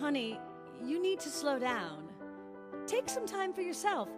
[0.00, 0.38] Honey,
[0.80, 2.08] you need to slow down.
[2.86, 4.08] Take some time for yourself.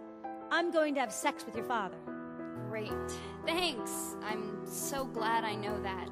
[0.51, 1.97] I'm going to have sex with your father.
[2.69, 2.91] Great.
[3.47, 4.15] Thanks.
[4.21, 6.07] I'm so glad I know that.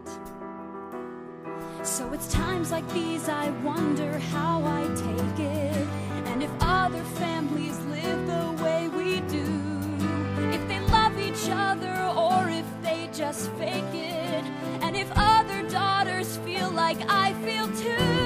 [1.86, 5.88] So it's times like these I wonder how I take it.
[6.30, 9.46] And if other families live the way we do.
[10.52, 14.44] If they love each other or if they just fake it.
[14.82, 18.19] And if other daughters feel like I feel too.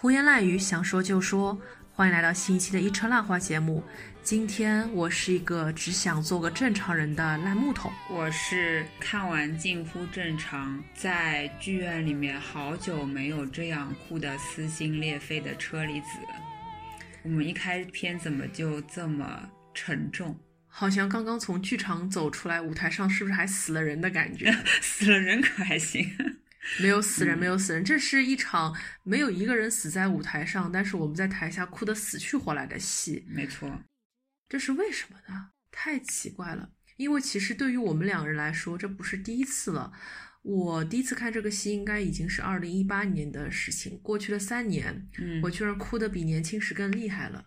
[0.00, 1.58] 胡言乱语，想说就说。
[1.92, 3.84] 欢迎来到新一期的一车烂话节目。
[4.22, 7.92] 今天我是一个只想做个正常人的烂木头。
[8.08, 16.06] 我是看完近乎正常，在剧院里面好久没有这样哭得撕心裂肺的车厘子。
[17.22, 20.38] 我们一开篇怎么就这么沉重？
[20.66, 24.52] 好像刚刚从剧场走出来，舞台上是不是还死了人的感觉？
[24.80, 26.08] 死了人可还行？
[26.80, 33.24] 没有死人，没有死人，这是一场没有一个人死在舞台上，但是我们在台下哭得死去活来的戏。
[33.28, 33.82] 没错，
[34.48, 35.50] 这是为什么呢？
[35.72, 36.70] 太奇怪了。
[36.96, 39.92] 因为其实对于我们两个人来说，这不是第一次了。
[40.42, 43.98] 我第一次看这个戏，应该已经是二零一八年的事情。
[43.98, 47.46] 过去了三年，嗯，我居然哭得比年轻时更厉害了。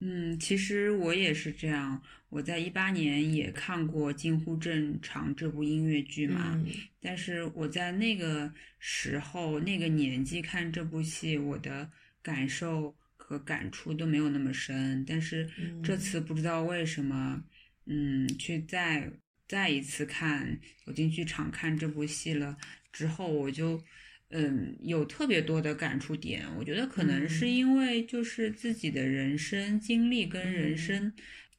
[0.00, 2.02] 嗯，其实我也是这样。
[2.28, 6.66] 我在一八年也看过《近乎正常》这部音乐剧嘛，嗯
[7.00, 11.88] 但是我在那个时候、那个年纪看这部戏，我的
[12.20, 15.04] 感受和感触都没有那么深。
[15.06, 15.48] 但是
[15.82, 17.42] 这次不知道为什么，
[17.86, 19.10] 嗯，去再
[19.48, 22.56] 再一次看，走进剧场看这部戏了
[22.92, 23.82] 之后，我就。
[24.30, 31.12] 嗯，有特别多的感触点，我觉得可能是因为就是自己的人生经历跟人生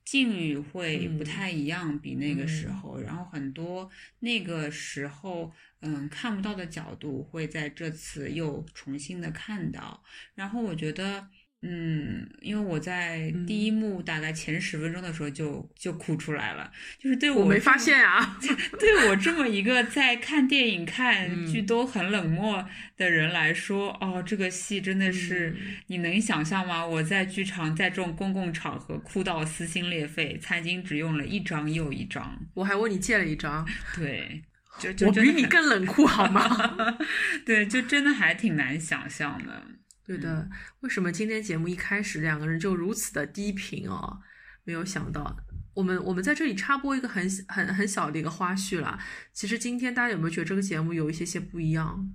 [0.04, 10.04] 境遇会不太一样，比那个时候，然后很多那个时候嗯看不到的角度会在这次又重新的看到，
[10.34, 11.30] 然后我觉得。
[11.68, 18.38] 嗯，因为我在第一幕大概前十分钟的时候就就哭出来了，就是对我没发现啊，
[18.80, 22.64] 对我这么一个在看电影、看剧都很冷漠
[22.96, 25.56] 的人来说，哦，这个戏真的是
[25.88, 26.86] 你能想象吗？
[26.86, 34.44] 我在剧场在这种公共场合哭到撕心裂肺，餐巾纸用了一张又一张，我还问你借了一张， 对，
[34.80, 36.98] 就就我比你更冷酷好吗？
[37.44, 39.64] 对，就真的还挺难想象的。
[40.06, 40.48] 对的，
[40.82, 44.20] 为什么今天节目一开始两个人就如此的低频哦？
[44.64, 45.36] 没有想到，
[45.74, 49.00] 我们我们在这里插播一个很很很小的一个花絮啦。
[49.34, 52.12] 其实今天大家有没有觉得这个节目有一些些不一样？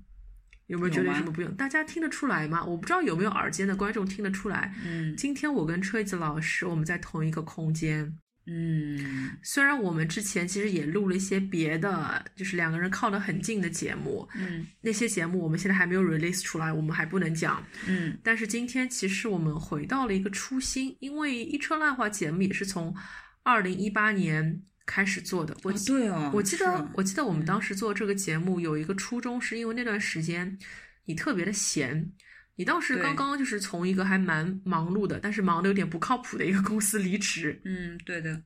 [0.66, 1.52] 有没有觉得有什么不一样？
[1.56, 2.64] 大家听得出来吗？
[2.64, 4.72] 我不知道有没有耳尖的观众听得出来。
[4.84, 8.16] 嗯，今天我跟吹子老师我们在同一个空间。
[8.52, 22.92] 嗯，虽然我们之前其实也录了一些别的，就是两个人靠得很近的节目，嗯，那些节目我们现在还没有 release 出来，我们还不能讲，嗯，但是今天其实我们回到了一个初心，因为一车烂话节目也是从
[23.44, 30.58] 二零一八年开始做的，我、哦、对哦，我记得、是我记得我们当时做这个节目有一个初衷，是因为那段时间
[31.04, 32.12] 你特别的闲。
[32.60, 38.42] 你倒是刚刚就是从一个还蛮忙碌的，但是忙的有点不靠谱的一个公司离职，嗯，对的，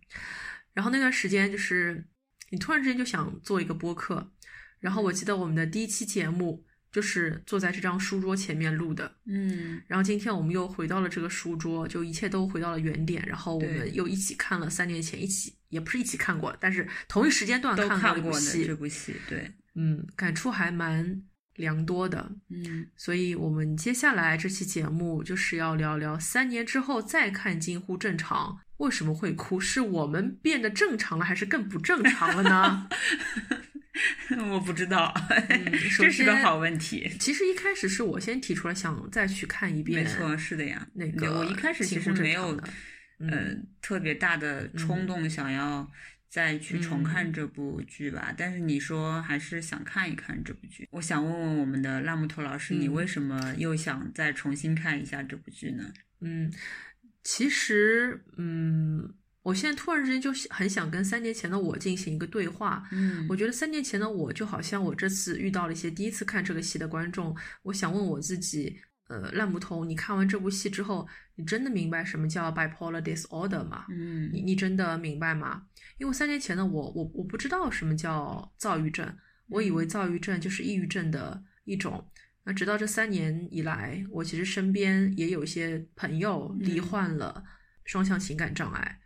[0.73, 2.07] 然后那段时间就是
[2.51, 4.31] 你突然之间就想做一个播客，
[4.79, 21.21] 然后我记得我们的第一期节目就是坐在这张书桌前面录的，嗯，然后今天我们又回到了这个书桌，就一切都回到了原点，然后我们又一起看了三年前一起也不是一起看过，但是同一时间段都看看过的这部戏，对，嗯，感触还蛮
[21.57, 32.89] 良多的，嗯，所以我们接下来这期节目就是要聊聊三年之后再看《近乎正常》为什么会哭，是我们变得正常了，还是更不正常了呢？
[34.51, 35.15] 我不知道，
[35.89, 37.09] 首这是个好问题。
[37.21, 40.85] 其实一开始是我先提出来想再去看一遍，没错，是的呀。
[40.95, 42.65] 那个我一开始其实没有的，
[43.21, 45.89] 嗯呃，特别大的冲动想要
[46.35, 48.35] 再去重看这部剧吧。
[48.37, 50.89] 但是你说还是想看一看这部剧。
[50.91, 55.93] 我想问问我们的烂木头老师，你嗯为什么又想再重新看一下这部剧呢？
[56.23, 56.53] 嗯，
[57.23, 59.15] 其实，嗯，
[59.45, 62.85] 我现在突然之间就很想跟三年前的我进行一个对话。
[62.91, 67.33] 嗯我觉得三年前的我就好像我这次遇到了一些第一次看这个戏的观众，
[67.63, 68.77] 我想问我自己，
[69.07, 73.85] 呃，烂木头，你看完这部戏之后，你真的明白什么叫 bipolar disorder 吗？
[73.89, 75.63] 嗯你你真的明白吗？
[75.99, 79.17] 因为三年前呢我，我我不知道什么叫躁郁症，
[79.49, 82.05] 我以为躁郁症就是抑郁症的一种。
[82.44, 87.43] 那直到这三年以来，我其实身边也有一些朋友罹嗯患了
[87.85, 89.00] 双向情感障碍。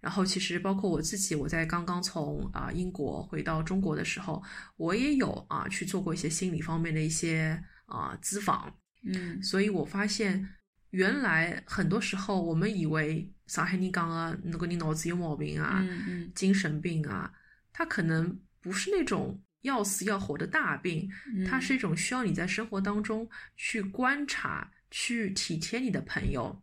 [0.00, 4.42] 然后其实包括我自己，我在刚刚从啊、英国回到中国的时候，
[4.76, 8.72] 我也有啊去做过一些心理方面的一些啊咨访。
[9.06, 10.46] 嗯所以我发现，
[10.94, 16.32] 原来很多时候我们以为上海人讲的那个你脑子有毛病啊，嗯嗯。
[16.34, 17.32] 精神病啊，
[17.72, 21.10] 他可能不是那种要死要活的大病，
[21.48, 26.62] 它嗯是一种需要你在生活当中去观察、去体贴你的朋友，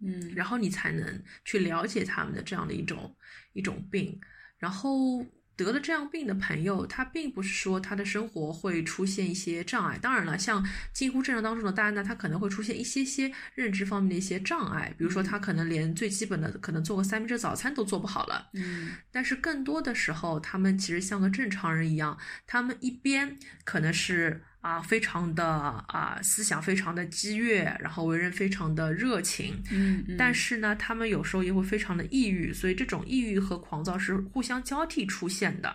[0.00, 3.14] 嗯，然后你才能去了解他们的这样的一种
[3.52, 4.18] 一种病。
[4.56, 5.24] 然后
[5.58, 9.98] 得了这样病的朋友，他并不是说他的生活会出现一些障碍。
[9.98, 18.48] 当然了，像近乎正常当中的大安娜，他可能会出现一些些认知方面的一些障碍，比如说他可能连最基本的可能做个三明治早餐都做不好了。
[18.52, 22.16] 嗯但是更多的时候，他们其实像个正常人一样，
[22.46, 25.44] 他们一边可能是啊非常的
[25.88, 35.74] 啊思想非常的激越，然后为人非常的热情，嗯嗯，但是呢，他们有时候也会非常的抑郁，所以这种抑郁和狂躁是互相交替出现的。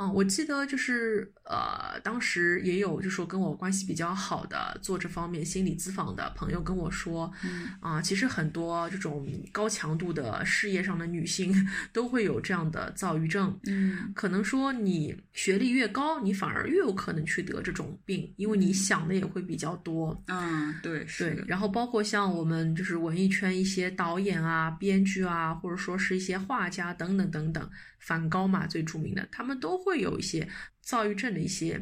[0.00, 11.54] 嗯，我记得就是呃，当时也有就说跟我关系比较好的做这方面心理咨访的朋友跟我说，嗯啊、其实很多这种高强度的事业上的女性
[11.92, 13.54] 都会有这样的躁郁症。
[13.66, 20.18] 嗯可能说你学历越高，你反而越有可能去得这种病，因为你想的也会比较多。
[20.28, 27.70] 嗯，对是然后包括像我们就是文艺圈一些导演啊、编剧啊，或者说是一些画家等等等等，
[28.00, 30.48] 梵高嘛最著名的，他们都会有一些
[30.80, 31.80] 躁郁症的一些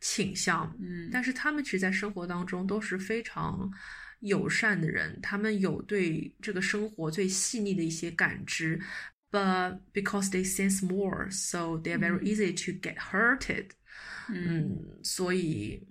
[0.00, 0.72] 倾向。
[0.80, 3.68] 嗯但是他们其实，在生活当中都是非常
[4.20, 8.80] 友善的人，他们有对这个生活最细腻的一些感知。
[9.30, 13.70] But because they sense more, so they are very easy to get hurted.
[14.28, 15.86] 嗯嗯，所以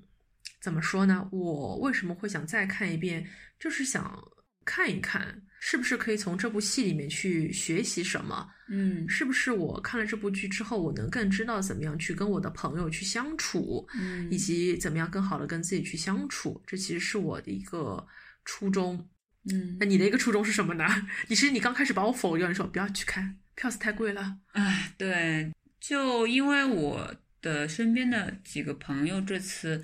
[0.61, 1.27] 怎么说呢？
[1.31, 3.27] 我为什么会想再看一遍？
[3.59, 4.31] 就是想
[4.63, 8.47] 看一看，是不是可以从这部戏里面去学习什么？
[8.69, 16.61] 嗯是不是我看了这部剧之后，我能更知道怎么样去跟我的朋友去相处，嗯以及怎么样更好的跟自己去相处？
[16.67, 18.05] 这其实是我的一个
[18.43, 19.09] 初衷。
[19.51, 20.85] 嗯那你的一个初衷是什么呢？
[21.29, 24.37] 你是你刚开始把我否掉，你说不要去看，票子太贵了。
[24.51, 29.83] 哎，对，就因为我的身边的几个朋友这次，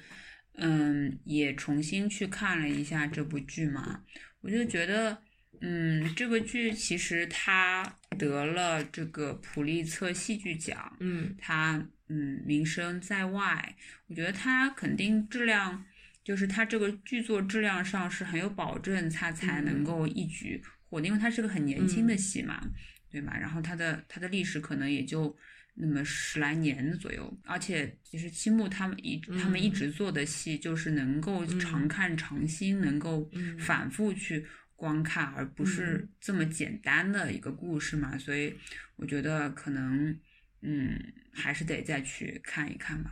[0.57, 4.01] 嗯，也重新去看了一下这部剧嘛，
[4.41, 5.17] 我就觉得，
[5.61, 11.35] 嗯，这个剧其实它得了这个普利策戏剧奖，嗯。
[11.37, 13.75] 它嗯名声在外，
[14.07, 15.85] 我觉得它肯定质量，
[16.23, 19.81] 就是它这个剧作质量上是很有保证，它才能。
[19.81, 22.17] 嗯够一举获得，因为它是个很年轻的嗯。
[22.17, 22.61] 戏嘛，
[23.09, 23.37] 对吧？
[23.39, 25.35] 然后它的它的历史可能也就
[25.75, 29.73] 那么十来年左右，而且其实青木他们一他们一嗯。
[29.73, 33.57] 直做的戏就是能够常嗯看常新，能够嗯。
[33.57, 34.45] 反复去
[34.81, 38.17] 观看，而不是嗯这么简单的一个故事嘛。
[38.17, 38.51] 所以
[38.95, 40.19] 我觉得可能
[40.61, 40.99] 嗯
[41.31, 43.11] 还是得再去看一看吧。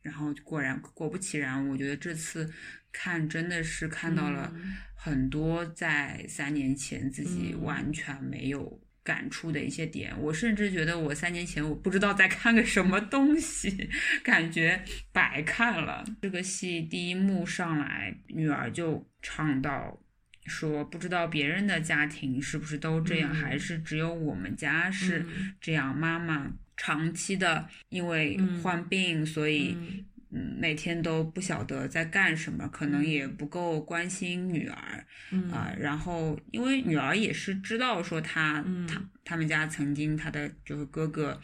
[0.00, 2.48] 然后果然果不其然，我觉得这次
[2.92, 10.16] 看真的是看到了嗯很多在三年前自己嗯完全没有感触的一些点。
[10.20, 13.90] 我甚至觉得我三年前我不知道在看个什么东西，
[14.22, 14.80] 感觉
[15.12, 16.04] 白看了。
[16.22, 20.00] 这个戏第一幕上来，女儿就唱到。
[20.48, 23.34] 说不知道别人的家庭是不是都这样，嗯。
[23.34, 25.52] 还是只有我们家是嗯。
[25.60, 25.94] 这样？
[25.96, 28.62] 妈妈长期的因为嗯。
[28.62, 29.76] 患病，所以
[30.30, 35.06] 每天都不晓得在干什么，可能也不够关心女儿。
[35.30, 35.50] 嗯。
[35.50, 38.86] 啊、然后，因为女儿也是知道说她、嗯。
[38.86, 41.40] 他他们家曾经她的就是哥哥，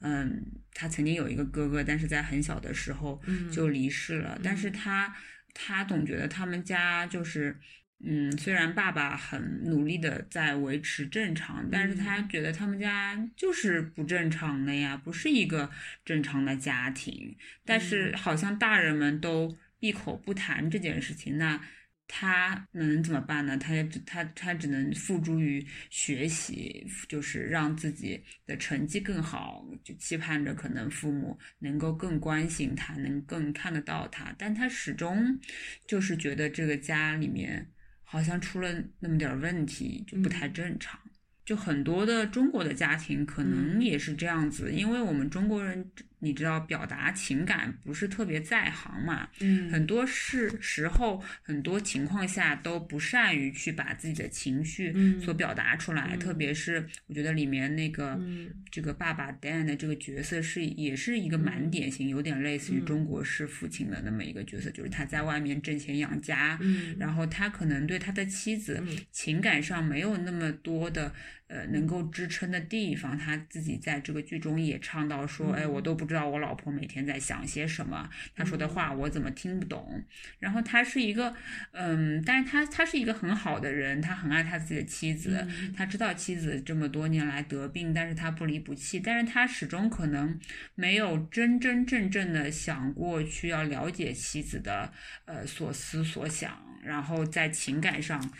[0.00, 0.44] 嗯，
[0.74, 3.50] 她曾经有一个哥哥，但是在很小的时候嗯。
[3.50, 4.38] 就离世了。
[4.42, 4.72] 但是嗯。
[4.72, 5.16] 他
[5.54, 7.56] 他总觉得他们家就是。
[8.04, 15.70] 嗯，虽然爸爸很努力的在维持正常，但是他嗯觉得他们家就是不正常的呀，不是一个
[16.04, 17.36] 正常的家庭。
[17.64, 21.60] 但是嗯好像大人们都闭口不谈这件事情，那
[22.08, 23.56] 他能怎么办呢？
[23.56, 34.34] 他也只他他只能付诸于学习，就是让自己的成绩更好，就期盼着可能父母能够更关心他，能更看得到他。
[34.36, 35.38] 但他始终
[35.86, 37.70] 就是觉得这个家里面
[38.12, 38.68] 好像出了
[39.00, 41.00] 那么点儿问题，就不太正常。
[41.46, 45.90] 就很多的中国的家庭可能嗯也是这样子，因为我们中国人
[46.22, 49.68] 你知道表达情感不是特别在行嘛，嗯。
[49.70, 55.20] 很多事时候，很多情况下都不善于去把自己的情绪嗯。
[55.20, 58.48] 所表达出来，特别是我觉得里面那个、嗯。
[58.70, 66.94] 这个爸爸 Dan 的这个角色是也是一个蛮典型，有点类似于中国式父亲的那么一个角色，就是他在外面挣钱养家，嗯。
[67.00, 68.96] 然后他可能对他的妻子嗯。
[69.10, 71.12] 情感上没有那么多的
[71.52, 80.02] 呃能够支撑的地方，他自己在这个剧中也唱到说，哎，我都不知道我老婆每天在想些什么，他说的话我怎么听不懂。
[80.38, 81.34] 然后他是一个，
[81.72, 90.40] 嗯，但是他他是一个很好的人，他很爱他自己的妻子，他知道妻子这么多年来得病，但是他不离不弃，但是他始终可能
[90.74, 94.90] 没有真真正正的想过去要了解妻子的
[95.26, 98.32] 呃所思所想，然后在情感上。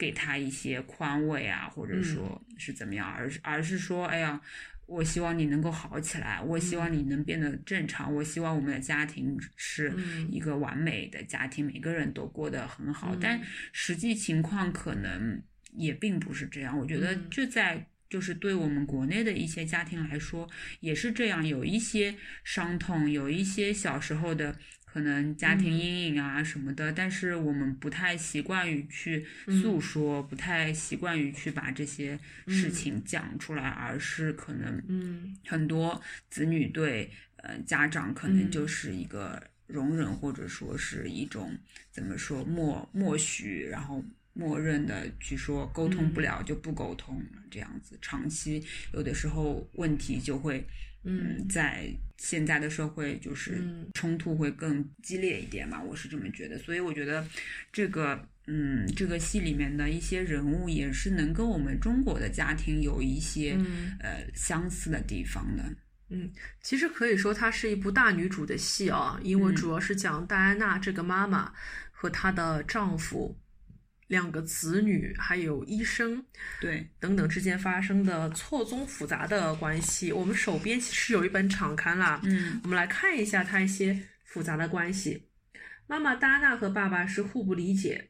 [0.00, 4.40] 给他一些宽慰啊，或者说是怎么样，而是而是说，哎呀，
[4.86, 9.94] 我希望你能够好起来，我希望你能变得正常，我希望我们的家庭是
[10.30, 13.14] 一个完美的家庭，每个人都过得很好。
[13.20, 13.42] 但
[13.72, 15.42] 实际情况可能
[15.74, 16.78] 也并不是这样。
[16.78, 20.48] 我觉得就在就是对我们国内的一些家庭来说，
[20.80, 24.56] 也是这样，有一些伤痛，有一些小时候的。
[24.92, 32.18] 可能家庭阴影啊什么的，但是我们不太习惯于去诉说，不太习惯于去把这些
[32.48, 35.36] 事情讲出来，而是可能嗯。
[35.46, 41.56] 很多子女对呃家长可能就是一个容忍，或者说是一种
[41.92, 47.96] 怎么说默默许，然后默认的去说沟通不了就不沟通，这样子。
[48.02, 48.60] 长期
[48.92, 50.66] 有的时候问题就会。
[51.02, 53.62] 嗯，在现在的社会，就是
[53.94, 56.58] 冲突会更激烈一点嘛，我是这么觉得。
[56.58, 57.26] 所以我觉得
[57.72, 63.58] 这个，嗯，这个戏里面的一些人物也是能跟我们中国的家庭有一些、
[64.00, 65.64] 呃相似的地方的。
[66.10, 66.30] 嗯，
[66.60, 71.52] 其实可以说它是一部大女主的戏啊，因为嗯主要是讲戴安娜这个妈妈
[71.90, 73.38] 和她的丈夫。
[74.10, 76.24] 两个子女，还有医生，
[76.60, 80.12] 对等等之间发生的错综复杂的关系。
[80.12, 85.28] 我们手边其实有一本场刊啦，嗯，我们来看一下它一些复杂的关系。
[85.86, 88.09] 妈妈戴安娜和爸爸是互不理解。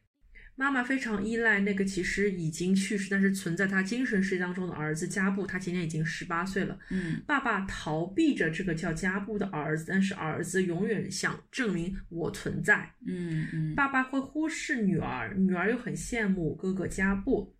[0.60, 5.46] 妈妈非常依赖那个其实已经去世，但是存在她精神世界当中的儿子加布。
[5.46, 6.78] 他今年已经十八岁了。
[6.90, 12.92] 嗯，爸爸逃避着这个叫加布的儿子，但是儿子永远想证明我存在。
[13.06, 17.56] 嗯嗯，爸爸会忽视女儿，女儿又很羡慕哥哥加布。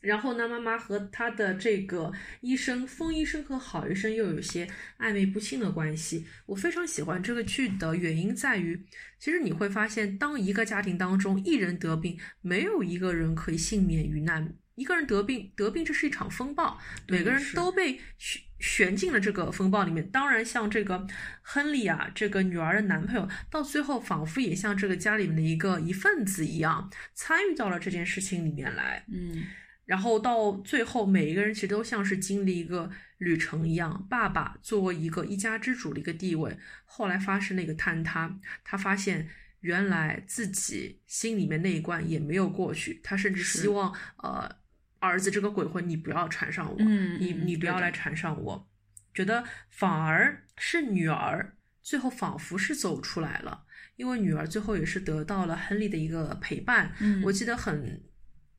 [0.00, 6.24] 然后呢，妈妈和他的这个医生风医生和郝医生又有些暧昧不清的关系。
[6.46, 8.86] 我非常喜欢这个剧的原因在于，
[9.18, 14.54] 其实你会发现，当一个家庭当中一人得病，没有一个人可以幸免于难。
[14.76, 16.78] 一个人得病，得病这是一场风暴，
[17.08, 20.08] 每个人都被悬悬进了这个风暴里面。
[20.10, 21.04] 当然，像这个
[21.42, 29.04] 亨利啊，这个女儿的男朋友，到最后仿佛也像这个家里面的一个一份子一样，参与到了这件事情里面来。
[29.08, 29.42] 嗯。
[29.88, 34.06] 然后到最后，每一个人其实都像是经历一个旅程一样。
[34.10, 39.30] 爸爸作为一个一家之主的一个地位，后来发生了一个坍塌，他发现
[39.60, 44.56] 原来自己心里面那一关也没有过去，他甚至希望呃
[44.98, 48.68] 儿子这个鬼魂你不要缠上我，嗯，你你不要来缠上我，
[49.14, 53.64] 觉得反而是女儿最后仿佛是走出来了，
[53.96, 56.92] 因为女儿最后也是得到了亨利的一个陪伴。
[57.00, 58.02] 嗯，我记得很。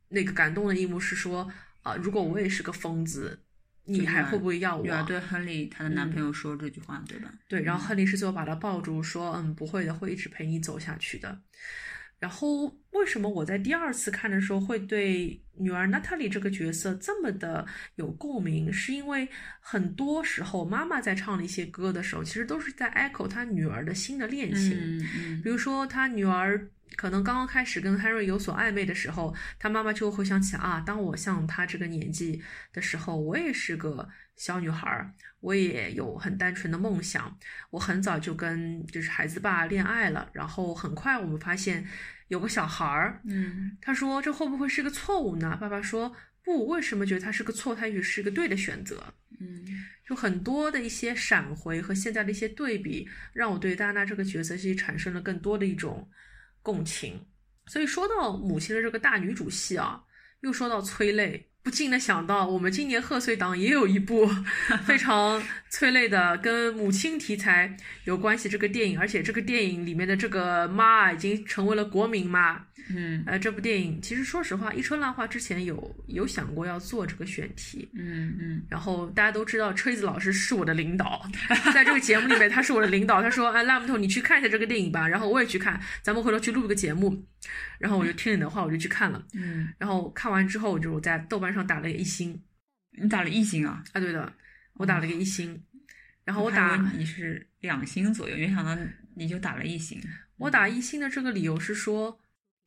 [0.09, 1.41] 那个感动的一幕是说，
[1.81, 3.39] 啊、呃，如果我也是个疯子，
[3.85, 4.83] 你还会不会要我？
[4.83, 7.33] 女儿对亨利她的男朋友说这句话，嗯、对吧？
[7.47, 11.41] 对，然后亨利是最后把她抱住，说，嗯，不会的，会一直陪你走下去的。
[12.19, 18.73] 然后为什么我在第二次看的时候会对女儿娜塔莉这个角色这么的有共鸣？
[18.73, 19.27] 是因为
[19.61, 24.71] 很多时候妈妈在唱的一些歌的时候，其实都是在 echo 她女儿的新的恋情。
[24.73, 26.69] 嗯嗯，比如说她女儿。
[26.95, 32.41] 可能刚刚开始跟 Henry 有所暧昧的时候，他妈妈就会想起啊，当我像他这个年纪
[32.73, 37.37] 的时候，我也是个小女孩，我也有很单纯的梦想，
[37.69, 41.87] 我很早就跟就是孩子爸恋爱了，然后很快我们发现
[42.27, 45.57] 有个小孩儿，嗯，他说这会不会是个错误呢？
[45.59, 47.75] 爸爸说不，为什么觉得他是个错？
[47.75, 49.13] 他也许是个对的选择。
[49.41, 49.65] 嗯，
[50.05, 56.09] 就很多的一些闪回和现在的一些对比，让我对戴安娜这个角色其实产生了更多的一种。
[56.71, 57.25] 共情，
[57.65, 60.03] 所以说到母亲的这个大女主戏啊，
[60.41, 64.29] 又说到催泪，不禁的想到，我们今年贺岁档也有一部
[64.85, 67.75] 非常催泪的跟母亲题材
[68.05, 72.65] 有关系这个电影，而且这个电影里面的这个妈已经成为了国民妈。
[72.91, 81.23] 嗯呃，这部电影其实说实话，一春烂话之前有有想过要做这个选题，嗯嗯然后大家都知道吹子老师是我的领导，
[81.71, 87.23] 在这个节目里面他是我的领导，他说：“哎，烂木头，你去看一下这个电影吧。”然后我也去看，咱们回头去录个节目。
[87.77, 89.25] 然后我就听你的话，我就去看了。
[89.33, 92.41] 嗯，然后看完之后，我就在豆瓣上打了个一星
[92.91, 93.83] 你打了一星啊？
[93.93, 94.33] 啊，对的，
[94.73, 95.63] 我打了个一星。
[96.25, 98.77] 然后我打你是两星左右，没想到
[99.15, 99.99] 你就打了一星。
[100.37, 102.19] 我打一星的这个理由是说，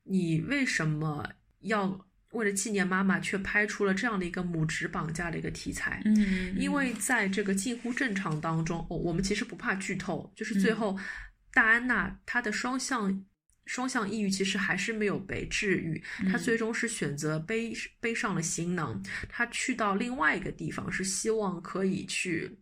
[0.03, 1.29] 你为什么
[1.61, 6.01] 要为了纪念妈妈，却拍出了这样的一个母职绑架的一个题材？
[6.03, 10.99] 嗯，因为在这个近乎正常当中，哦，我们其实不怕剧透，就是最嗯后
[11.53, 13.23] 戴安娜她的双向
[13.65, 16.01] 双向抑郁其实还是没有被治愈，
[16.31, 16.39] 她嗯。
[16.39, 22.59] 最终是选择背背上了行囊，他去到另外一个地方，是希望可以去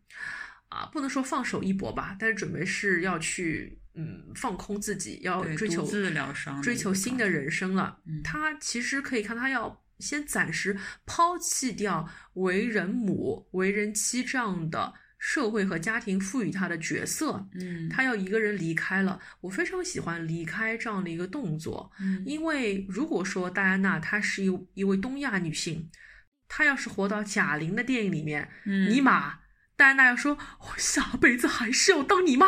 [0.69, 7.99] 啊，不能说放手一搏吧，但是准备是要去嗯放空自己，要追求独自疗伤追求新的人生了。
[8.05, 8.21] 嗯。
[8.23, 14.93] 她其实可以看，他要先暂时抛弃掉为人母、为人妻这样的
[15.23, 19.19] 社会和家庭赋予她的角色，嗯，她要一个人离开了。
[19.41, 25.91] 我非常喜欢离开这样的一个动作，嗯因为如果说戴安娜她是一一位东亚女性，
[26.47, 29.41] 她要是活到贾玲的电影里面，嗯尼玛，
[29.75, 32.47] 戴安娜要说我下辈子还是要当你妈，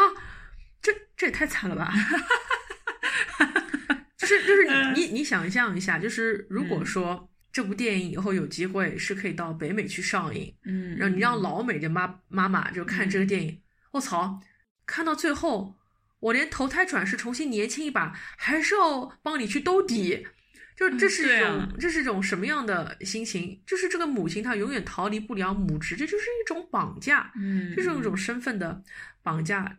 [0.82, 1.94] 这这也太惨了吧！
[4.18, 14.42] 就是就是你你你想象一下，就是如果嗯说这部电影以后有机会是可以到北美去上映，嗯，然后你让嗯老美的妈妈妈就看这个电影，我操，
[14.86, 15.76] 看到最后，
[16.20, 20.28] 我连投胎转世重新年轻一把，还是要帮你去兜底。
[20.76, 23.62] 就这嗯是一种、这是一种什么样的心情？
[23.64, 27.32] 就是这个母亲她永远逃离不了母职，这就是一种绑架。
[27.36, 28.84] 嗯，这是一种身份的
[29.22, 29.78] 绑架。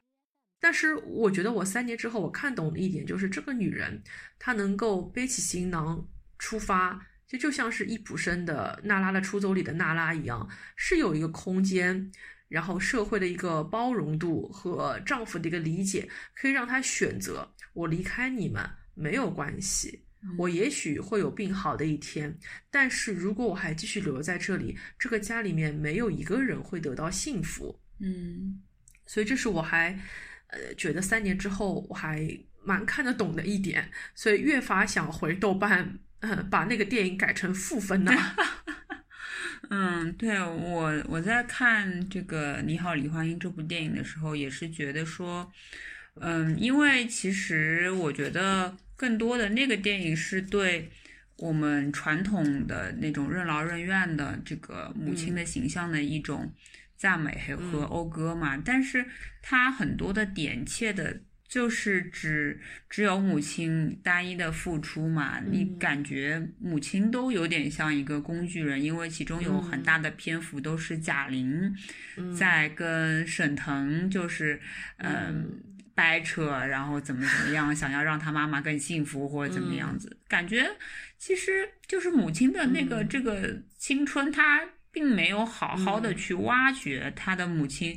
[0.61, 4.01] 但是我觉得我三年之后我看懂了一点，就是这个女人
[4.39, 6.07] 她能够背起行囊
[6.39, 7.05] 出发，
[7.35, 12.13] 就就像是易卜生的《娜拉的出走》里的娜拉一样，是有一个空间，
[12.49, 18.65] 然后社会的一个包容度和丈夫的一个理解，可以让她选择我离开你们
[18.95, 20.01] 没有关系。
[20.39, 22.35] 我也许会有病好的一天，
[22.71, 27.79] 但是如果我还继续留在这里，这个家里面没有一个人会得到幸福。
[28.01, 28.63] 嗯
[29.07, 29.91] 所以这是我还
[30.47, 32.27] 呃觉得三年之后我还
[32.65, 38.13] 蛮看得懂的一点，所以越发想回豆瓣，呃， 把那个电影改成负分呢。
[39.71, 45.51] 嗯，对我我在看这个《你好，李焕英》这部电影的时候，也是觉得说，
[46.21, 50.91] 嗯，因为其实我觉得更多的那个电影是对
[51.37, 56.53] 我们传统的那种任劳任怨的这个母亲的形象的一种
[56.97, 59.07] 赞美和和讴歌嘛，但是
[59.43, 61.21] 它很多的点切的。
[61.55, 62.59] 就是只
[62.91, 65.79] 只有母亲单一的付出嘛，你嗯。
[65.79, 71.73] 感觉母亲都有点像一个工具人，因为其中有很大的篇幅都是贾玲
[72.17, 72.35] 嗯。
[72.35, 74.61] 在跟沈腾就是
[74.97, 75.63] 嗯、
[75.95, 80.69] 掰扯，然后怎么怎么样，想要让他妈妈更幸福或者怎么样子，感觉
[81.17, 83.09] 其实就是母亲的那个、嗯。
[83.09, 86.17] 这个青春，她并没有好好的嗯。
[86.17, 87.97] 去挖掘她的母亲。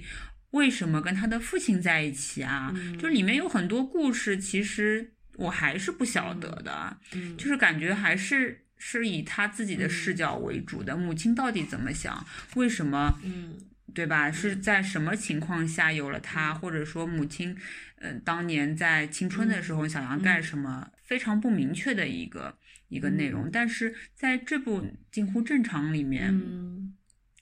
[0.52, 2.72] 为什么跟他的父亲在一起啊？
[2.76, 10.96] 嗯就里面有很多故事，其实我还是不晓得的，嗯就是感觉还是是以他自己的视角为主的。
[10.96, 12.26] 母亲到底怎么想？
[12.56, 13.20] 为什么？
[13.24, 13.56] 嗯
[13.94, 14.32] 对吧？
[14.32, 17.58] 是在什么情况下有了他，或者说母亲，
[17.96, 22.56] 嗯、当年在青春的时候想要干什么，非常不明确的一个
[22.90, 23.50] 一个内容。
[23.52, 24.82] 但是在这部
[25.12, 26.94] 《近乎正常》里面，嗯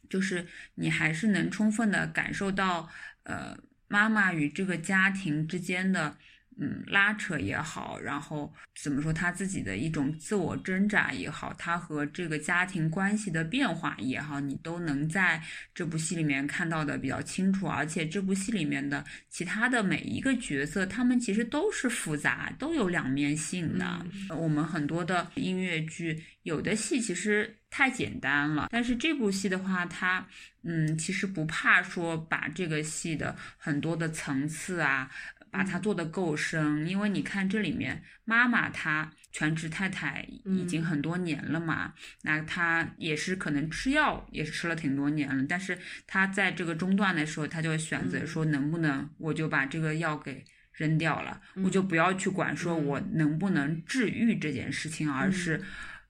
[0.09, 2.89] 就是你还是能充分的感受到，
[3.23, 6.17] 呃，妈妈与这个家庭之间的，
[6.57, 15.41] 嗯，拉扯也好，然后怎么说，他自己的一种自我挣扎也好，他和这个家庭关系的变化也好，你都能在
[15.73, 17.67] 这部戏里面看到的比较清楚。
[17.67, 24.05] 而且这部戏里面的其他的每一个角色，他们其实都是复杂，都有两面性的。
[24.29, 30.25] 呃我们很多的音乐剧，有的戏其实太简单了，但是这部戏的话，它
[30.63, 35.11] 嗯，其实不怕说把这个戏的很多的层次啊，
[35.55, 50.43] 把它做得够深，因为你看这里面妈妈她全职太太已经很多年了嘛，那她也是可能吃药也是吃了挺多年了，但是她在这个中断的时候，她就会选择说能不能我就把这个药给。
[50.77, 55.63] 扔掉了，我就不要去管说我能不能治愈这件事情，而是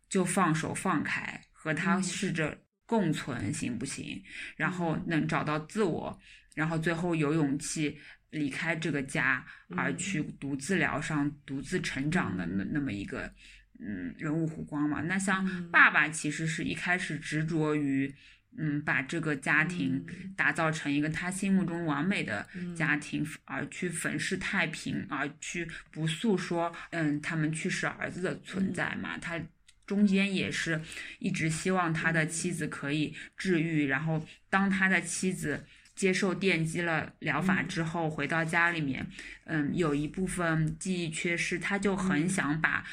[0.10, 4.24] 就放手放开和他试着共存行不行，
[4.58, 6.20] 然后能找到自我，
[6.56, 8.00] 然后最后有勇气
[8.36, 9.46] 离开这个家，
[9.76, 13.34] 而去独自疗伤、独自成长的那那么一个
[13.80, 15.02] 嗯人物弧光嘛。
[15.02, 18.14] 那像爸爸其实是一开始执着于。
[18.58, 29.18] 嗯，把这个家庭打造成一个他心目中完美的家庭，而去粉饰太平，而去不诉说，嗯，他们去世儿子的存在嘛。
[29.18, 29.38] 他
[29.86, 30.80] 中间也是
[31.20, 35.66] 一直希望他的妻子可以治愈，然后当他的妻子
[35.96, 39.08] 接受电击了疗法之后，回到家里面，
[39.46, 42.84] 嗯，有一部分记忆缺失，他就很想把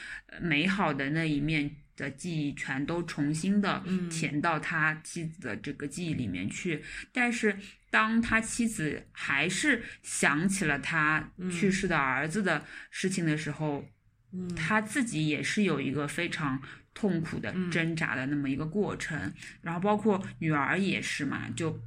[0.40, 1.76] 美好的那一面。
[1.94, 7.54] 的记忆全都重新的填到他妻子的这个记忆里面去，但是
[7.90, 13.84] 当他妻子还是想起了他去世的儿子的事情的时候，
[14.56, 16.62] 他自己也是有一个非常
[16.94, 21.78] 痛苦的挣扎的那么一个过程，然后包括女儿也是嘛，就。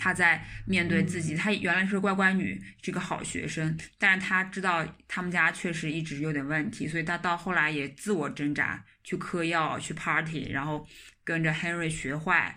[0.00, 10.88] 他在面对自己，她原来是乖乖女，是个好学生，但是她知道他们家确实一直有点问题，所以她到后来也自我挣扎，去嗑药，去 party，然后
[11.22, 12.56] 跟着 Henry 学坏。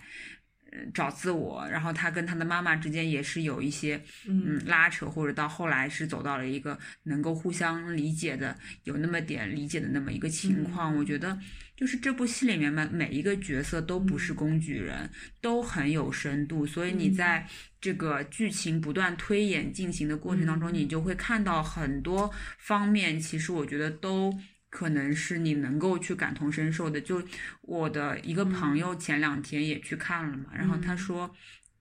[0.92, 10.96] 找自我，然后他跟他的妈妈之间也是有一些嗯拉扯，或者到后来是走到了一个能够互相理解的，有那么点理解的那么一个情况。
[10.96, 11.38] 我觉得
[11.76, 15.10] 就是这部戏里面嘛，每一个角色都不是工具人，
[15.40, 17.46] 都很有深度，所以你在
[17.80, 23.18] 这个剧情不断推演进行的过程当中，你就会看到很多方面。
[23.18, 24.32] 其实我觉得都。
[24.70, 27.00] 可能是你能够去感同身受的。
[27.00, 27.22] 就
[27.60, 31.32] 我的一个朋友前两天也去看了嘛，然后他说，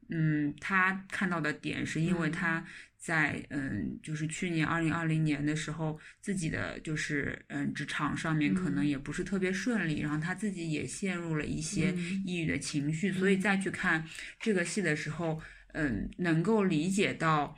[0.10, 2.64] 嗯，他看到的点是因为他
[3.04, 11.94] 在嗯，就是去年二零二零年的时候，自己的就是嗯，职场上面可能也不是特别顺利，然后他自己也陷入了一些
[12.26, 14.06] 抑郁的情绪，所以再去看
[14.40, 15.42] 这个戏的时候，
[15.74, 17.58] 嗯，能够理解到。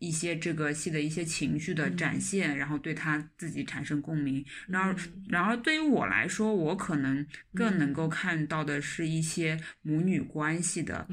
[0.00, 4.44] 一些这个戏的一些情绪的展现，然后对他自己产生共鸣。
[4.66, 4.94] 然而，
[5.28, 7.24] 然而对于我来说，我可能
[7.54, 11.06] 更能够看到的是一些母女关系的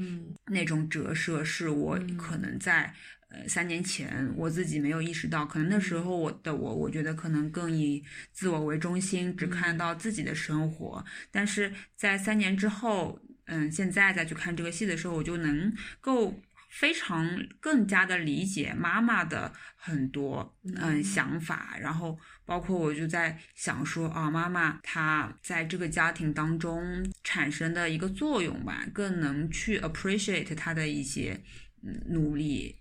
[0.46, 2.92] 那种折射，是我可能在
[3.28, 11.04] 呃三年前我自己没有意识到，可能那时候我的我，我觉得可能更以自我为中心，只看到自己的生活。
[11.30, 16.40] 但是在三年之后，嗯，现在再去看这个戏的时候，我就能够。
[16.70, 17.26] 非常
[17.60, 31.40] 更加的理解妈妈的很多嗯想法，然后包括我就在想说啊，妈妈她在这个家庭当中产生的一个作用吧，更能去 appreciate 她的一些
[31.82, 32.76] 嗯努力，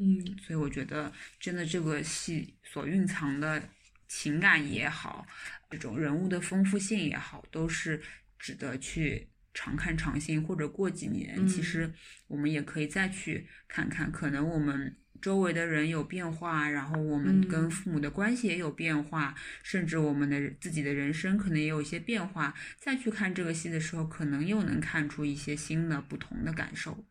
[0.00, 3.62] 嗯，所以我觉得真的这个戏所蕴藏的
[4.08, 5.24] 情感也好，
[5.70, 8.02] 这种人物的丰富性也好，都是
[8.38, 9.28] 值得去。
[9.52, 11.92] 常看常新，或者过几年，其实
[12.28, 14.10] 我们也可以再去看看。
[14.10, 19.34] 可能我们周围的人有变化，然后我们跟父母的关系也有变化，
[19.64, 22.54] 甚至我们的自己的人生可能也有一些变化。
[22.78, 27.04] 再去看这个戏的时候，可能又能看出一些新的、不同的感受。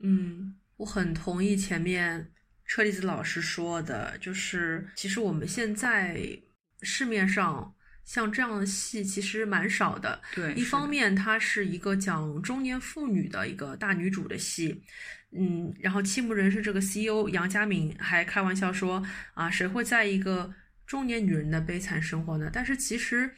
[0.00, 2.32] 嗯，我很同意前面
[2.64, 6.38] 车厘子老师说的，就是其实我们现在
[6.82, 7.74] 市面上。
[8.04, 10.20] 像这样的戏其实蛮少的。
[10.34, 14.82] 对，一方面它是一个讲中年妇女的一个大女主的戏，
[15.32, 20.52] 嗯，然后七木人是这个 CEO 杨佳敏还开玩笑说啊，谁会在一个
[20.86, 22.50] 中年女人的悲惨生活呢？
[22.52, 23.34] 但是其实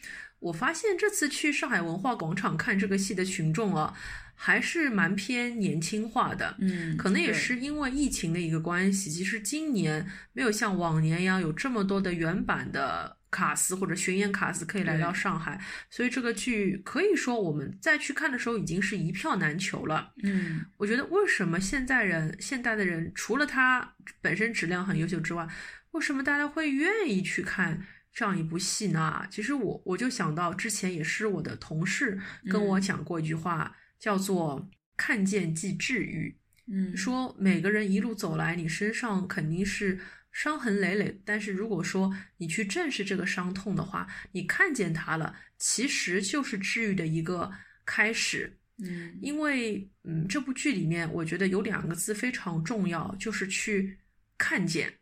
[0.47, 3.95] 我发现这次去上海文化广场看这个戏的群众啊，
[4.35, 6.57] 还是蛮偏年轻化的。
[6.59, 13.17] 嗯，可能也是因为疫情的一个关系，其实今年没有像往年一样有这么多的原版的。
[13.29, 20.13] 卡斯或者巡演卡斯可以来到上海，所以这个剧可以说我们再去看的时候已经是一票难求了。
[20.23, 25.47] 嗯，我觉得为什么现在人现代的人除了它本身质量很优秀之外，
[25.91, 27.85] 为什么大家会愿意去看
[28.17, 29.29] 这样一部戏呢？
[29.31, 32.19] 其实我我就想到之前也是我的同事
[32.51, 36.35] 跟我讲过一句话，叫做“看见即治愈”。
[36.67, 40.01] 嗯，说每个人一路走来，你身上肯定是。
[40.33, 47.51] 伤痕累累，但是如果说你去正视这个伤痛的话，你看见它了，其实就是治愈的一个
[47.87, 48.59] 开始。
[48.85, 53.99] 嗯，因为嗯，这部剧里面我觉得有两个字非常重要，就是去
[54.37, 54.93] 看见，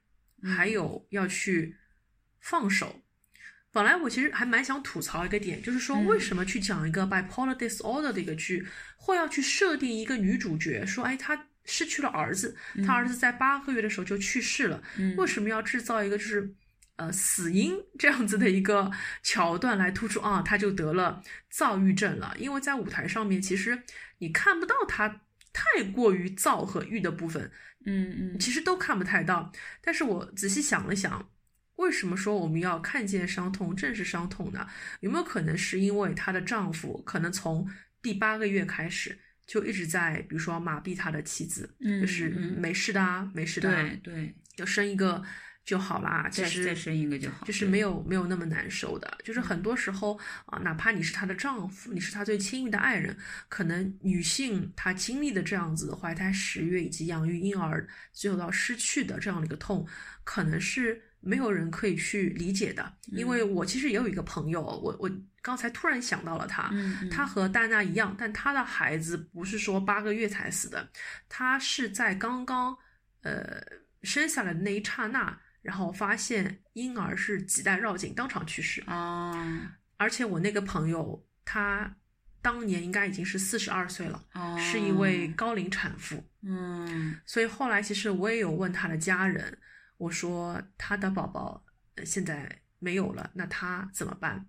[0.41, 1.77] 还有要去
[2.39, 3.04] 放手。
[3.75, 11.49] 本来我其实还蛮想吐槽一个点，就是说为什么去讲一个 bipolar disorder 的一个剧，或要去设定一个女主角，说哎她。
[11.67, 14.83] 失去了儿子，她儿子在八个月的时候就去世了。
[15.17, 16.55] 为什么要制造一个就是
[16.97, 18.91] 呃死因这样子的一个
[19.23, 22.37] 桥段来突出啊，他就得了躁郁症了。
[22.39, 23.83] 因为在舞台上面，其实
[24.19, 25.23] 你看不到他
[25.55, 27.51] 太过于躁和郁的部分，
[27.87, 29.51] 嗯嗯其实都看不太到。
[29.81, 31.27] 但是我仔细想了想，
[31.85, 34.67] 为什么说我们要看见伤痛，正是伤痛呢？
[35.01, 37.69] 有没有可能是因为她的丈夫可能从
[38.03, 39.17] 第八个月开始
[39.47, 45.23] 就一直在，比如说麻痹他的妻子，嗯就是嗯没事的啊，没事的、啊，对对，就生一个
[45.65, 46.29] 就好啦。
[46.31, 53.17] 其实再再生一个就好，就是没有没有那么难受的，就是很多时候啊，哪怕你是她的丈夫，你是她最亲密的爱人，
[53.49, 59.87] 可能女性她经历的这样子怀胎十月以及养育婴儿，最后到失去的这样的一个痛，
[60.25, 62.93] 可能是没有人可以去理解的。
[63.07, 65.11] 因为我其实也有一个朋友，我我
[65.43, 66.71] 刚才突然想到了他，
[67.11, 70.89] 他和戴安娜一样，但他的孩子不是说八个月才死的，
[71.29, 72.77] 他是在刚刚
[73.23, 73.63] 呃
[74.03, 78.83] 生下来的那一刹那，然后发现婴儿是脐带绕颈，当场去世。
[78.87, 81.97] 啊而且我那个朋友他
[82.43, 86.23] 当年应该已经是四十二岁了，哦，是一位高龄产妇。
[86.43, 89.57] 嗯所以后来其实我也有问他的家人，
[89.97, 94.47] 我说他的宝宝呃现在没有了，那他怎么办？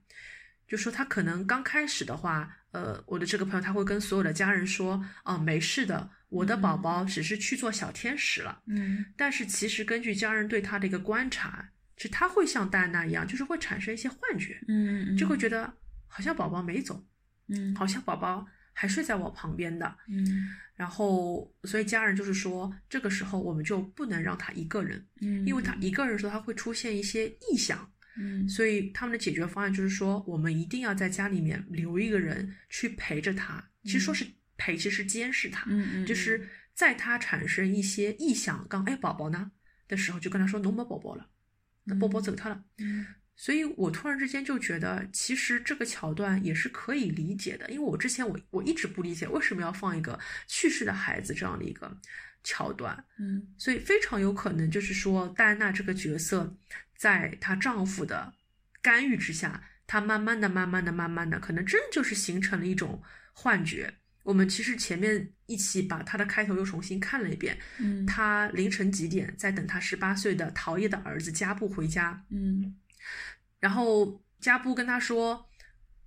[0.68, 8.64] 就说他可能刚开始的话，呃，我的这个朋友他会跟所有的家人说，哦、没事的，我的宝宝只是去做小天使了。
[8.66, 15.72] 嗯但是其实根据家人对他的一个观察，其实他会像戴安娜一样，就是会产生一些幻觉，嗯，就会觉得
[16.08, 17.06] 好像宝宝没走，
[17.50, 19.98] 嗯好像宝宝还睡在我旁边的。
[20.08, 20.50] 嗯。
[20.76, 28.48] 然后，所以家人就是说，这个时候我们就不能让他一个人，嗯，因为他一个人的时候他会出现一些异响，嗯。
[28.50, 33.64] 所以他们的解决方案就是说，我们一定要在家里面留一个人去陪着他。
[33.84, 34.26] 其实说是
[34.58, 39.52] 陪，其实是监视他，嗯嗯就是在他产生一些异响，刚哎宝宝呢？
[39.88, 41.30] 的时候，就跟他说侬没宝宝了，
[41.84, 42.62] 那宝宝走掉了。
[42.80, 43.06] 嗯
[43.38, 50.18] 所以我突然之间就觉得，其实这个桥段也是可以理解的，因为我之前我我一直不理解为什么要放一个
[50.48, 51.96] 去世的孩子这样的一个
[52.44, 53.46] 桥段，嗯。
[53.58, 56.58] 所以非常有可能就是说，戴安娜这个角色，
[56.96, 58.34] 在她丈夫的
[58.82, 63.94] 干预之下，她慢慢的、慢慢的、慢慢的，可能真就是形成了一种幻觉。
[64.24, 68.06] 我们其实前面一起把她的开头又重新看了一遍，嗯。
[68.06, 72.76] 她凌晨几点在等她十八岁的逃逸的儿子加布回家，嗯
[73.60, 75.50] 然后加布跟他说：“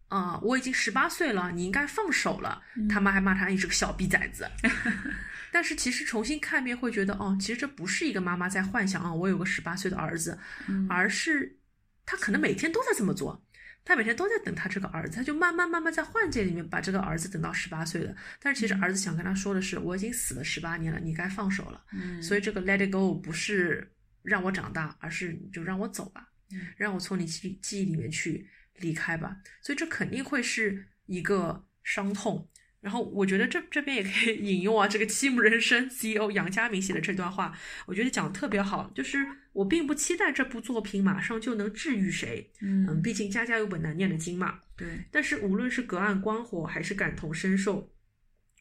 [0.09, 2.63] 啊、我已经十八岁了，你应该放手了。
[2.77, 4.49] 嗯他妈还骂他你是个小逼崽子。
[5.51, 11.59] 但是其实重新看一遍会觉得，哦，其实这不是一个妈妈在幻想啊，我有个十八岁的儿子，嗯而是
[12.05, 13.45] 他可能每天都在这么做。
[13.85, 18.15] 他每天都在等他这个儿子，他就慢慢慢慢在幻界里面把这个儿子等到十八岁了。
[18.39, 21.83] 但是其实儿子想跟他说的是，我已经死了十八年了，你该放手了。
[21.93, 23.91] 嗯，所以这个 let it go 不是
[24.23, 26.38] 让我长大，而是就让我走吧，嗯
[26.77, 29.37] 让我从你记记忆里面去离开吧。
[29.63, 32.49] 所以这肯定会是一个伤痛。
[32.81, 37.53] 然后我觉得这这边也可以引用啊，这个《七木人生》CEO 杨家明写的这段话，
[37.87, 38.89] 我觉得讲的特别好。
[38.95, 39.19] 就是
[39.53, 44.61] 我并不期待这部作品马上就能治愈谁，嗯，嗯毕竟家家有本难念的经嘛。
[44.77, 47.93] 对但是无论是隔岸观火还是感同身受，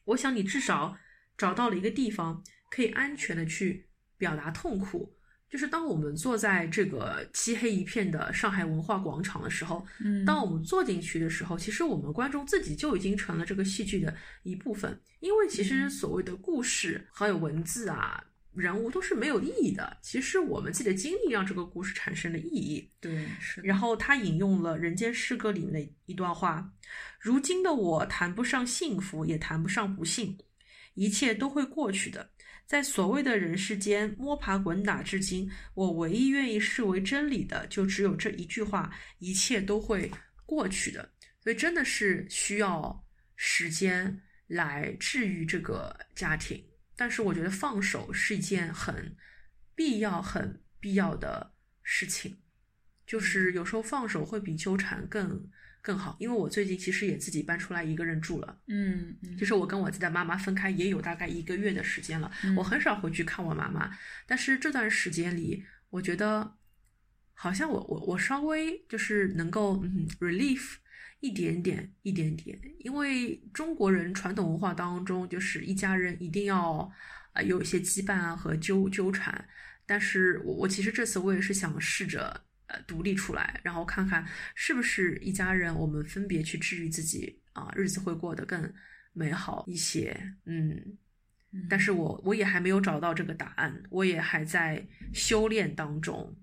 [0.05, 0.97] 我想你至少
[1.37, 3.85] 找到了一个地方，可以安全的去
[4.17, 5.16] 表达痛苦。
[5.49, 14.99] 就是当我们坐在这个漆黑一片的上海文化广场的时候，嗯当我们坐进去的时候，其实我们观众自己就已经成了这个戏剧的一部分。
[15.19, 22.91] 因为其实所谓的故事还有文字啊、人物都是没有意义的，其实我们自己的经历让这个故事产生了意义。
[22.99, 26.71] 对是然后他引用了《人间失格》里面的一段话
[27.19, 30.37] ：“如今的我谈不上幸福，也谈不上不幸，
[30.95, 32.31] 一切都会过去的。
[32.67, 40.11] 在所谓的人世间摸爬滚打至今，我唯一愿意视为真理的，就只有这一句话：一切都会
[40.45, 41.13] 过去的。
[41.41, 43.05] 所以真的是需要
[43.37, 46.61] 时间来治愈这个家庭。
[46.97, 49.15] 但是我觉得放手是一件很
[49.73, 51.53] 必要、很必要的
[51.83, 52.37] 事情。
[53.05, 55.49] 就是有时候放手会比纠缠更
[55.87, 59.37] 更好，因为我最近其实也自己搬出来一个人住了，嗯嗯。
[59.37, 62.53] 就是我跟我自己的妈妈分开也有大概一个月的时间了，嗯。
[62.57, 63.89] 我很少回去看我妈妈，
[64.25, 66.57] 但是这段时间里，我觉得
[67.33, 70.73] 好像我我我稍微就是能够嗯 relief
[71.21, 76.91] 一点点一点点，因为中国人传统文化当中就是一家人一定要
[77.31, 79.47] 啊、有一些羁绊啊和纠纠缠，
[79.85, 84.25] 但是我我其实这次我也是想试着呃独立出来，然后看看
[84.55, 88.73] 是不是一家人我们分别去治愈自己啊、日子会过得更
[89.13, 90.97] 美好一些，嗯。
[91.69, 96.35] 但是我我也还没有找到这个答案，我也还在修炼当中。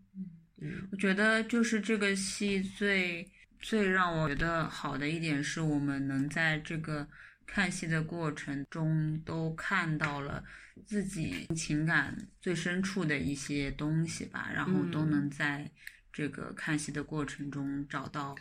[0.61, 7.07] 嗯我觉得就是这个戏最最让我觉得好的一点是我们能在这个
[7.47, 10.43] 看戏的过程中都看到了
[10.87, 15.71] 自己情感最深处的一些东西吧，然后都嗯能在
[16.15, 18.37] 这个看戏的过程中找到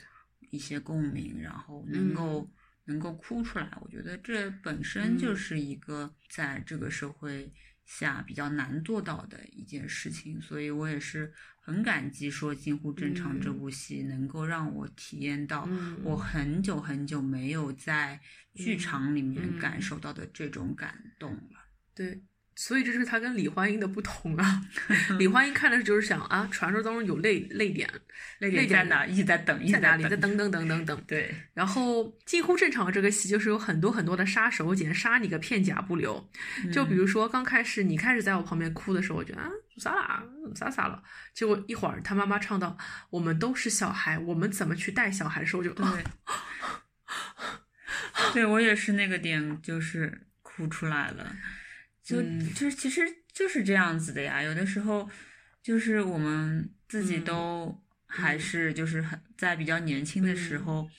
[0.52, 2.48] 一些共鸣，然后能够、
[2.86, 3.68] 能够哭出来。
[3.82, 5.36] 我觉得这本身就嗯。
[5.36, 7.52] 是一个在这个社会
[7.84, 13.58] 下比较难做到的一件事情，所以我也是很感激说《近乎正常》这嗯。
[13.58, 16.00] 部戏能够让我体验到嗯。
[16.04, 18.22] 我很久很久没有在
[18.54, 19.60] 剧场里面嗯。
[19.60, 21.66] 感受到的这种感动了。
[21.96, 22.24] 对，
[22.56, 24.62] 所以这就是他跟李焕英的不同啊。
[25.18, 27.90] 李焕英看的就是想啊，传说当中有泪泪点，
[28.40, 29.06] 泪点在哪？
[29.06, 30.04] 一直在等，一直在哪里？
[30.04, 30.34] 在等。
[30.36, 31.04] 等等等等等。
[31.08, 36.28] 对，然后近乎正常这个戏就是有很多很多的杀手锏，杀你个片甲不留。
[36.72, 40.24] 就比如说刚开始你开始在我旁边哭的时候，我觉得啊咋啦，
[40.56, 41.04] 咋咋了？
[41.34, 42.76] 结果一会儿他妈妈唱到
[43.12, 46.04] 我们都是小孩，我们怎么去带小孩的时候，我就啊对，
[48.34, 51.36] 对我也是那个点，就是哭出来了，
[52.04, 54.42] 就、嗯就是其实就是这样子的呀。
[54.42, 55.10] 有的时候
[55.62, 60.90] 就是我们自己嗯都还是就是很在比较年轻的时候，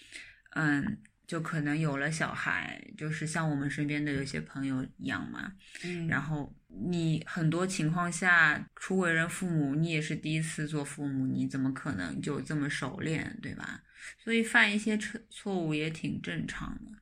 [0.50, 0.98] 嗯。
[1.26, 13.82] 就可能有了小孩，就是像我们身边的有些朋友一样嘛，嗯然后你很多情况下初为人父母，你也是第一次做父母，你怎么可能就这么熟练，对吧？
[14.22, 16.92] 所以犯一些错错误也挺正常的。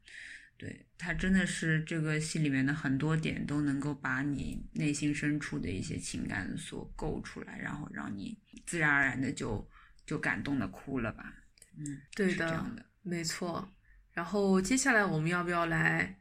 [0.56, 9.68] 对他真的是这个戏里面的很多点都能够把你内心深处的一些情感所勾出来，然后让你自然而然的就
[10.06, 11.34] 就感动的哭了吧？
[11.76, 12.86] 嗯，对的这样的。
[13.02, 13.68] 没错。
[14.12, 16.16] 然后接下来我们要不要来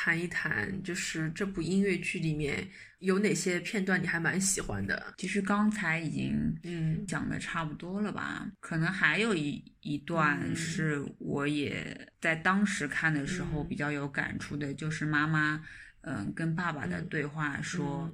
[0.00, 2.64] 谈一谈，就是这部音乐剧里面
[3.00, 5.12] 有哪些片段你还蛮喜欢的？
[5.18, 8.48] 其实刚才已经嗯讲的差不多了吧？
[8.60, 15.64] 可能还有一一段嗯是我也在当时看的时候嗯比较有感触的，就是妈妈
[16.02, 18.08] 嗯跟爸爸的嗯对话说：“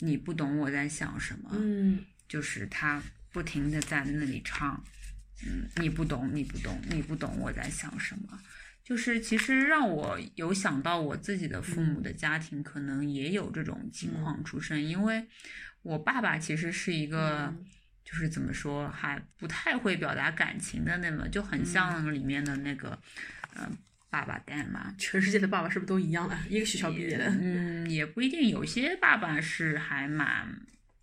[0.00, 1.52] 你不懂我在想什么。
[1.54, 4.84] 嗯就是他不停的在那里唱，
[5.46, 8.38] 嗯，你不懂，你不懂，你不懂我在想什么。
[8.84, 15.26] 就是其实让我有想到我自己的父母的家庭可能也有这种情况出生，因为
[15.82, 17.46] 我爸爸其实是一个。
[17.46, 17.66] 嗯
[18.04, 22.98] 就是怎么说，还不太会表达感情的那么，就很像里面的那个，
[23.54, 23.66] 呃，
[24.10, 24.92] 爸爸蛋嘛。
[24.98, 26.44] 全世界的爸爸是不是都一样啊？
[26.50, 27.24] 一个学校毕业的。
[27.40, 30.46] 嗯，也不一定，有些爸爸是还蛮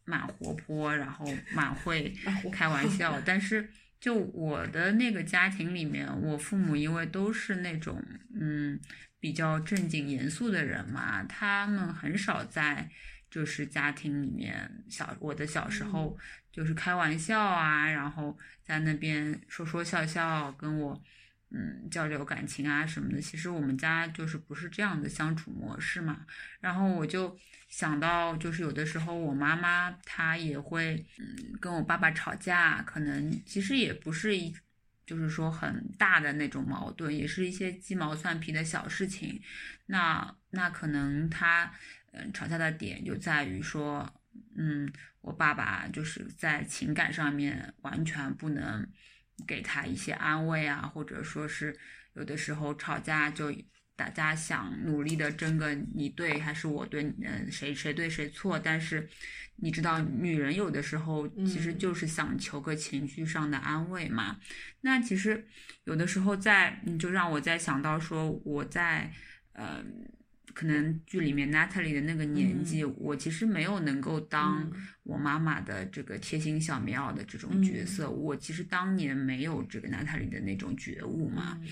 [0.06, 2.13] 蛮活泼，然后蛮会
[2.52, 3.68] 开玩笑， 但是
[4.00, 8.80] 就我的那个家庭里面，我父母因为都是那种嗯
[9.20, 12.90] 比较正经严肃的人嘛，他们很少在
[13.30, 16.18] 就是家庭里面小我的小时候
[16.52, 21.04] 就是开玩笑啊，然后在那边说说笑笑跟我。
[21.52, 26.26] 嗯，交流感情啊什么的，其实我们家就是不是这样的相处模式嘛。
[26.60, 27.36] 然后我就
[27.68, 34.56] 想到，就是有的时候我妈妈她也会，嗯，跟我爸爸吵架，可能其实也不是一，
[35.08, 39.42] 就是说很大的那种矛盾，也是一些鸡毛蒜皮的小事情。
[39.88, 41.74] 那那可能他，
[42.12, 44.08] 嗯，吵架的点就在于说，
[44.56, 44.88] 嗯，
[45.22, 48.88] 我爸爸就是在情感上面完全不能。
[49.47, 51.78] 给他一些安慰啊，或者说是
[52.13, 53.54] 有的时候吵架就
[53.95, 59.10] 大家想努力的争个你对还是我对，嗯，谁谁对谁错，但是
[59.58, 64.39] 你知道女人有的时候其实就是想求个情绪上的安慰嘛。
[64.82, 65.47] 那其实
[65.84, 69.12] 有的时候在，你就让我在想到说我在，
[69.54, 69.84] 呃。
[70.52, 78.06] 可能剧里面 Natalie 的那个年纪，嗯、我其实没有能够当嗯我妈妈的这个贴心小棉袄的这种角色。
[78.06, 81.60] 嗯、我其实当年没有这个 Natalie 的那种觉悟嘛。
[81.62, 81.68] 嗯、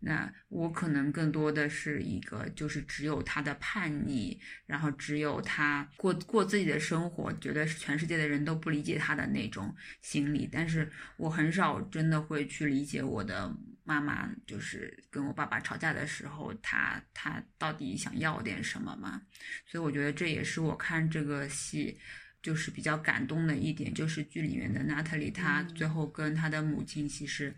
[0.00, 10.48] 那我可能更多的是一个，就是只有她的叛逆，然后只有她过过自己的生活，觉得全世界的人都不理解她的那种心理。
[10.50, 13.54] 但是我很少真的会去理解我的。
[13.84, 19.20] 妈妈就是跟我爸爸吵架的时候，她她到底想要点什么嘛？
[19.66, 21.98] 所以我觉得这也是我看这个戏
[22.42, 27.54] 就是比较感动的一点，就是剧里面的娜塔莉，她最后跟她的母亲其实，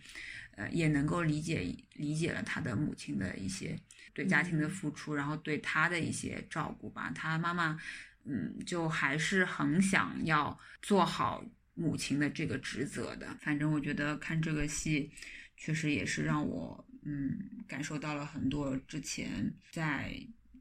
[0.57, 3.77] 呃，也能够理解理解了她的母亲的一些
[4.13, 7.11] 对家庭的付出，然后对她的一些照顾吧。
[7.15, 7.81] 她妈妈，
[8.25, 11.45] 嗯，就还是很想要做好
[11.75, 13.37] 母亲的这个职责的。
[13.41, 15.11] 反正我觉得看这个戏。
[15.57, 20.13] 确实也是让我嗯感受到了很多之前在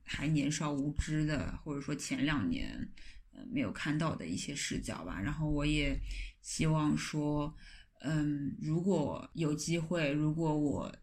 [0.06, 2.88] 还年少无知的或者说前两年
[3.34, 5.20] 呃没有看到的一些视角吧。
[5.20, 6.00] 然后我也
[6.42, 7.56] 希望说，
[8.02, 10.94] 嗯，如果有机会，如果我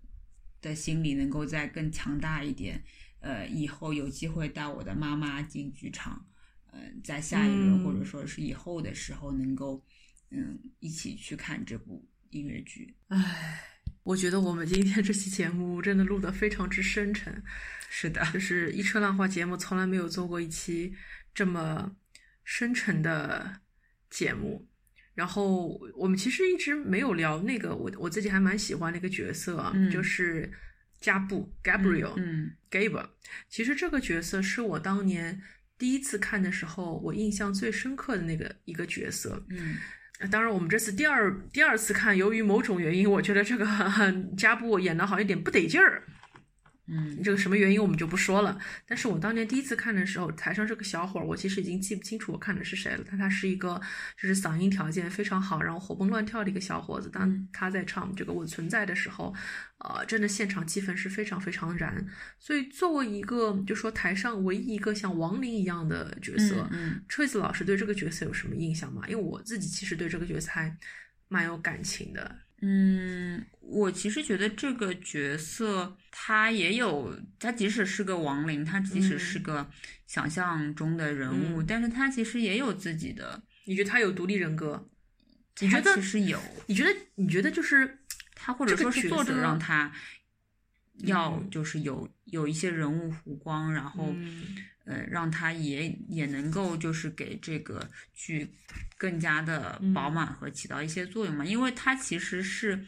[0.61, 2.83] 的心理能够再更强大一点，
[3.21, 6.27] 呃，以后有机会带我的妈妈进剧场，
[6.73, 9.83] 嗯、在下一轮、嗯或者说是以后的时候，能够
[10.31, 12.95] 嗯一起去看这部音乐剧。
[13.09, 13.63] 唉，
[14.03, 17.43] 我觉得我们今天这期节目真的录得非常之深沉，
[17.89, 20.95] 是的，就是一车浪花节目从来没有做过一期
[21.35, 21.97] 这么
[22.53, 23.61] 深沉的
[24.11, 24.69] 节目。
[25.15, 30.51] 然后我们其实一直没有聊那个我我自己还蛮喜欢的一个角色啊，嗯就是
[31.01, 33.07] 加布 Gabriel，嗯 Gabe，
[33.49, 35.41] 其实这个角色是我当年
[35.79, 39.47] 第一次看的时候，我印象最深刻的那个一个角色。
[39.51, 39.77] 嗯
[40.19, 43.65] 呃当然，我们这次第二第二次看，由于某种原因，我觉得这个
[44.37, 46.03] 加布演的好像有点不得劲儿。
[46.91, 48.59] 嗯这个什么原因我们就不说了。
[48.87, 53.05] 但是我当年第一次看的时候，台上这个小伙儿，我其实已经记不清楚我看的是谁了。
[53.09, 53.81] 但他是一个
[54.21, 57.09] 就是嗓音条件非常好，然后活蹦乱跳的一个小伙子。
[57.09, 59.35] 当嗯他在唱这个《我存在》的时候，
[59.79, 62.05] 呃，真的现场气氛是非常非常燃。
[62.39, 69.03] 所以作为一个就说台上唯一一个像亡灵一样的角色，嗯车子老师对这个角色有什么印象吗？
[69.09, 70.77] 因为我自己其实对这个角色还
[71.29, 72.39] 蛮有感情的。
[72.61, 79.71] 嗯，我其实觉得这个角色他也有，他即使是个亡灵，他即使是个
[80.07, 84.89] 想象中的人物，嗯但是他其实也有自己的，你觉得他有独立人格？
[85.61, 87.99] 你觉他得其实有，你觉得你觉得就是
[88.35, 89.93] 他或者说是作者让他
[90.99, 94.15] 要嗯就是有有一些人物弧光，然后。
[94.91, 98.51] 嗯呃，让他也也能够就是给这个剧
[98.99, 99.95] 更加的嗯。
[99.95, 102.85] 饱满和起到一些作用嘛，因为他其实是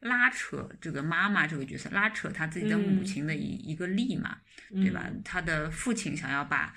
[0.00, 3.04] 拉扯这个妈妈这个角色，拉扯他自己的母嗯。
[3.04, 4.38] 亲的一、一个力嘛，
[4.70, 5.08] 对吧？
[5.24, 6.74] 他的父亲想要把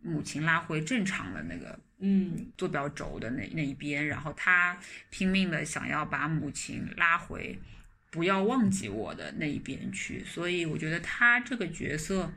[0.00, 2.52] 母亲拉回正常的那个嗯。
[2.56, 4.78] 坐标轴的那那一边，然后他
[5.10, 7.58] 拼命的想要把母亲拉回
[8.10, 12.32] 不要忘记我的那一边去，所以我觉得他这个角色，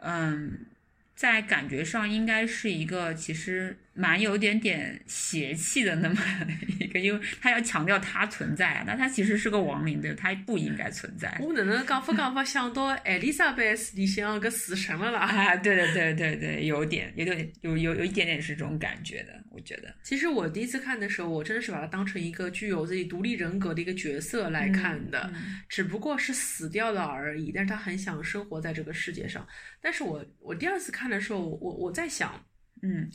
[0.00, 0.66] 嗯，
[1.14, 6.16] 在感觉上应该是一个其实蛮有点点邪气的那么
[6.80, 11.36] 一个，因为他要强调他存在，那他其实是个亡灵，对吧，他不应该存在。
[11.40, 15.20] 我哪能讲法讲法想到艾丽莎白史里向个死神了啦？
[15.20, 19.94] 啊，对对对对对，有点，有点，有有有一点点是这种感觉的，我觉得。
[20.02, 27.52] 其实我第一次看的时候，我真的是把它当成一个具有自己独立人格的一个角色来看的，嗯只不过是死掉了而已。
[27.52, 29.46] 但是他很想生活在这个世界上。
[29.80, 32.44] 但是我我第二次看的时候，我我在想，
[32.82, 33.08] 嗯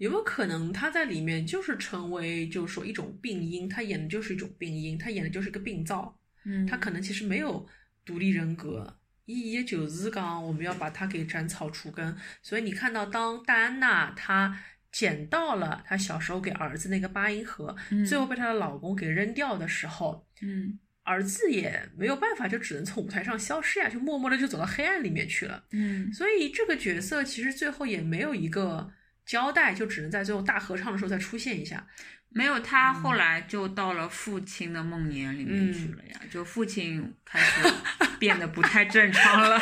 [0.00, 6.18] 有没有可能他在里面就是成为就是说一种病因，他演的就是一种病因，他演的就是一个病灶。
[6.44, 7.68] 嗯，他可能其实没有
[8.02, 8.96] 独立人格，
[9.26, 12.16] 伊也就是讲我们要把它给斩草除根。
[12.40, 14.58] 所以你看到当戴安娜她
[14.90, 25.62] 捡到了她小时候给儿子那个八音盒，嗯最后被她的老公给扔掉的时候，嗯儿子也没有办法，就只能从舞台上消失呀，就默默的就走到黑暗里面去了。
[25.72, 28.90] 嗯所以这个角色其实最后也没有一个
[29.30, 31.86] 交代，就只能在最后大合唱的时候再出现一下。
[32.30, 37.72] 没有，他后来就到了父亲的梦魇里面去了呀，就父亲开始
[38.18, 39.60] 变得不太正常了，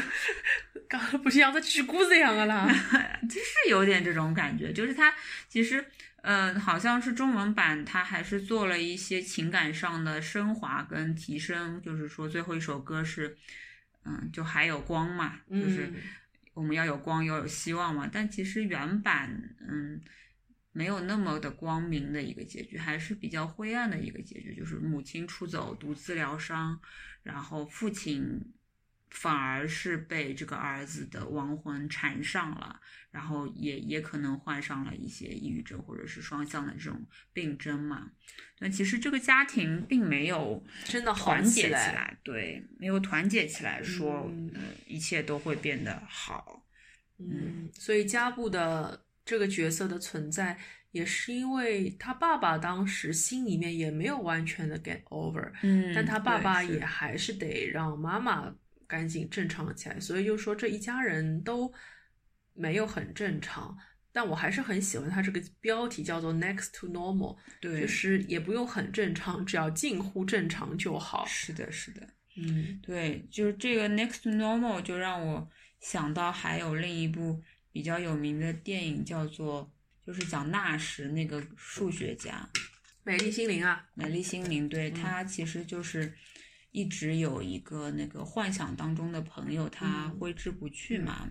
[0.90, 2.66] 搞得不是像他举故事一样的啦。
[3.22, 5.14] 就是有点这种感觉，就是他
[5.48, 5.82] 其实。
[6.28, 13.36] 嗯，好像是中文版，他还是做了一些情感上的升华跟提升，就是说最后一首歌是，
[14.04, 15.94] 嗯，就还有光嘛，就是嗯
[16.56, 18.08] 我们要有光，要有希望嘛。
[18.10, 19.30] 但其实原版，
[19.68, 20.00] 嗯，
[20.72, 26.80] 没有那么的光明的一个结局，还是比较灰暗的一个结局，就是母亲出走，独自疗伤，
[27.22, 28.40] 然后父亲
[29.10, 32.80] 反而是被这个儿子的亡魂缠上了，
[33.10, 38.10] 然后也也可能患上了一些抑郁症或者是双向的这种病症嘛。
[38.58, 46.66] 但其实这个家庭并没有真的好团结起来来，对，没有团结起来说，嗯呃，一切都会变得好。
[47.18, 50.58] 嗯，所以加布的这个角色的存在，
[50.90, 58.54] 也是因为他爸爸当时心里面也没有完全的 get over，嗯但他爸爸也还是得让妈妈
[58.86, 61.72] 赶紧正常起来，所以就说这一家人都
[62.52, 63.76] 没有很正常。
[64.12, 71.26] 但我还是很喜欢他这个标题叫做 “next to normal”，对，就是也不用很正常，只要近乎正常就好。
[71.26, 72.08] 是的，是的，
[72.38, 75.46] 嗯对，就是这个 Next to Normal 就让我
[75.80, 79.70] 想到还有另一部比较有名的电影，叫做
[80.06, 82.48] 就是讲纳什那个数学家，
[83.04, 86.10] 美丽心灵啊，美丽心灵，对他其实就是
[86.76, 91.26] 一直有一个那个幻想当中的朋友，他嗯挥之不去嘛。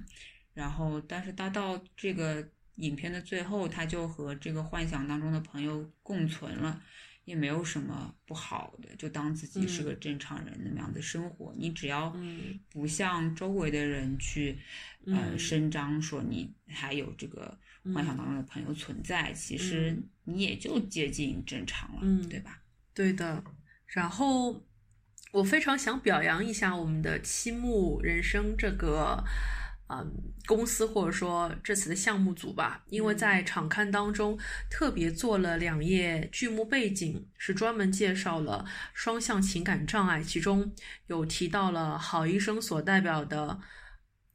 [0.56, 6.82] 然后，但是他到这个影片的最后，他就和这个幻想当中的朋友共存了，
[7.26, 11.54] 也没有什么不好的，就当自己是个正常人那么样的生活。
[11.56, 14.58] 你只要嗯不向周围的人去
[15.06, 17.56] 呃嗯声张说你还有这个
[17.94, 22.64] 幻想当中的朋友存在，其实嗯你也就接近正常了，嗯对吧？
[22.96, 23.44] 对的。
[23.86, 24.66] 然后
[25.36, 29.24] 我非常想表扬一下我们的七木人生这个。
[29.88, 30.12] 嗯，
[30.48, 34.36] 公司或者说这次的项目组吧，因为在场刊当中
[34.68, 38.66] 特别做了两页剧目背景，是专门介绍了
[38.96, 40.74] 双向情感障碍，其中
[41.06, 43.60] 有提到了郝医生所代表的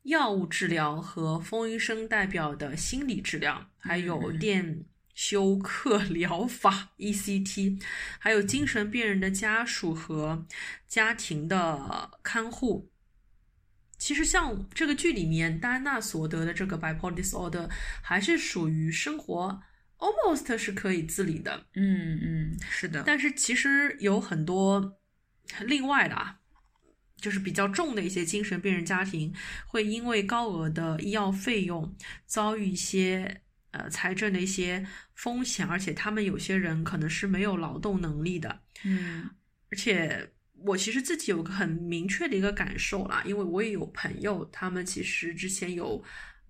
[0.05, 4.85] 药物治疗和风医生代表的心理治疗，还有嗯电
[5.15, 7.83] 休克 疗法 （ECT），
[8.19, 10.47] 还有精神病人的家属和
[10.87, 12.91] 家庭的看护。
[13.99, 17.69] 其实像这个剧里面，戴安娜所得的这个 bipolar disorder
[18.03, 19.63] 还是属于生活
[19.99, 24.99] almost 是可以自理的，嗯嗯，是的，但是其实有很多
[25.67, 26.41] 另外的啊，
[27.21, 29.35] 就是比较重的一些精神病人家庭，
[29.67, 31.95] 会因为高额的医药费用
[32.25, 39.29] 遭遇一些呃财政的一些风险，而且他们有些人可能是没有劳动能力的，嗯
[39.71, 46.03] 而且我其实自己有个很明确的一个感受啦，因为我也有朋友，他们其实之前有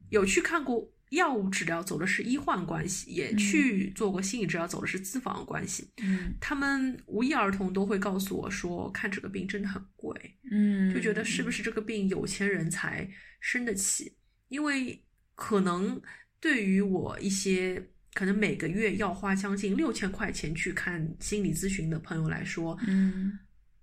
[0.08, 5.90] 有去看过药物治疗，走的是医患关系，也嗯去做过心理治疗，走的是资访关系。
[5.98, 13.08] 嗯他们无一儿童都会告诉我说，看这个病真的很贵，嗯，就觉得是不是这个病有钱人才
[13.40, 14.16] 生得起？
[14.48, 15.04] 因为
[15.34, 16.00] 可能
[16.40, 17.82] 对于我一些
[18.14, 23.38] 可能每个月要花将近六千块钱去看心理咨询的朋友来说，嗯，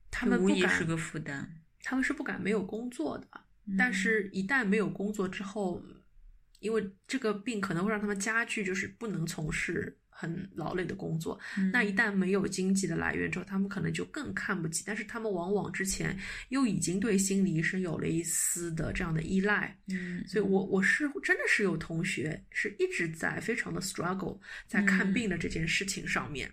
[0.09, 1.61] 他们不敢无疑是个负担。
[1.83, 3.27] 他们是不敢没有工作的，
[3.65, 5.81] 嗯但是一旦没有工作之后，
[6.59, 11.39] 因为这个病可能会让他们加剧，就是不能从事很劳累的工作。
[11.57, 14.83] 嗯那一旦没有经济的来源之后，他们可能就更看不起。
[14.85, 16.17] 但是他们往往之前
[16.49, 26.51] 又已经对心理医生有了一丝的这样的依赖，嗯，所以我我是真的是有同学是一直在非常的 struggle 在看嗯病的这件事情上面，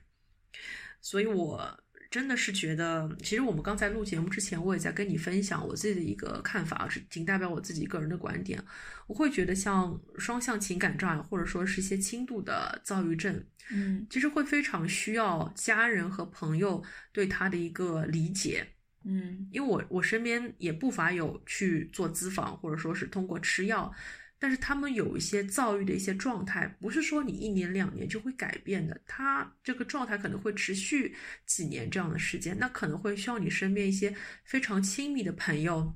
[1.01, 1.84] 所以我
[2.15, 8.63] 真的是觉得，其实我们刚才录节目之前，我也在跟你分享我自己的一个看法，是仅代表我自己个人的观点。
[9.09, 16.81] 我会觉得像双向情感障碍，或者说是一些轻度的躁郁症，嗯其实会非常需要家人和朋友
[17.13, 18.65] 对他的一个理解。
[19.05, 23.93] 嗯因为我我身边也不乏有去做咨访，或者说是通过吃药，
[24.39, 31.15] 但是他们有一些躁郁的一些状态，不是说你一年两年就会改变的，他这个状态可能会持续
[31.47, 34.15] 几年这样的时间，那可能会需要你身边一些
[34.45, 35.95] 非常亲密的朋友。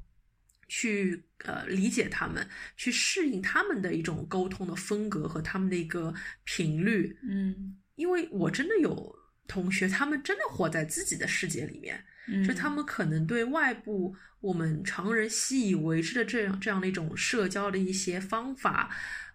[0.70, 6.12] 去呃理解他们，去适应他们的一种沟通的风格和他们的一个
[6.44, 9.16] 频率，嗯因为我真的有
[9.46, 18.90] 同学，他们真的活在自己的世界里面，嗯，就他们可能对外部我们常人习以为之的这样这样的一种社交的一些方法，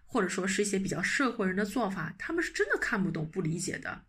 [0.06, 4.02] 或者说是一些比较社会人的做法，他们是真的看不懂、不理解的。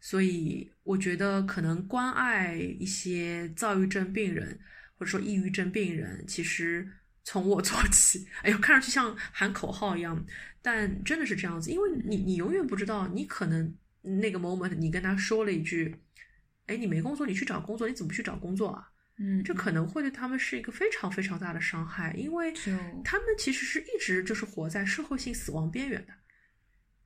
[0.00, 4.58] 所以我觉得，可能关爱一些躁郁症病人，
[4.96, 6.86] 或者说抑郁症病人，其实
[7.24, 8.26] 从我 做起。
[8.42, 10.24] 哎呦，看上去像喊口号一样，
[10.60, 15.96] 但真的是这样子，因为你你永远不知道，你可能那个 moment 你跟他说了一句，
[16.66, 18.90] 哎，你没工作，你去找工作，你怎么去找工作啊？
[19.18, 22.52] 嗯，这可能会对他们是一个非常非常大的伤害，因为
[23.04, 26.12] 他们其实是一直就是活在社会性死亡边缘的。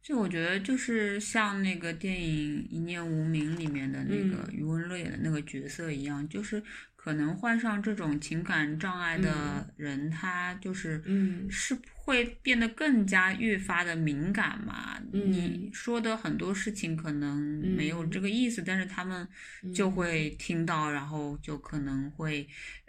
[0.09, 6.63] 就我觉得就是像那个电影《一念无名》里面的那个嗯余文乐演的那个角色一样，就是
[6.97, 14.99] 可能患上这种情感障碍的人，他就是嗯是会变得更加越发的敏感嘛。
[15.13, 17.39] 嗯你说的很多事情可能
[17.77, 19.29] 没有这个意思，但是他们
[19.75, 22.49] 就会听到，然后就可能会。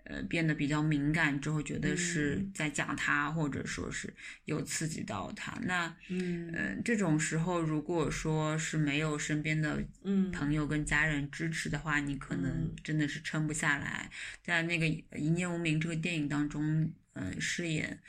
[0.10, 2.51] 呃，变得比较敏感之后，觉得是嗯。
[2.51, 4.12] 在讲他，或者说是
[4.45, 5.55] 有刺激到他。
[5.62, 6.51] 那嗯。
[6.51, 10.32] 呃，这种时候如果说是没有身边的嗯。
[10.32, 12.76] 朋友跟家人支持的话，你可能嗯。
[12.84, 14.10] 真的是撑不下来。
[14.43, 14.86] 在那个
[15.16, 17.99] 《一念无名》这个电影当中，嗯、饰演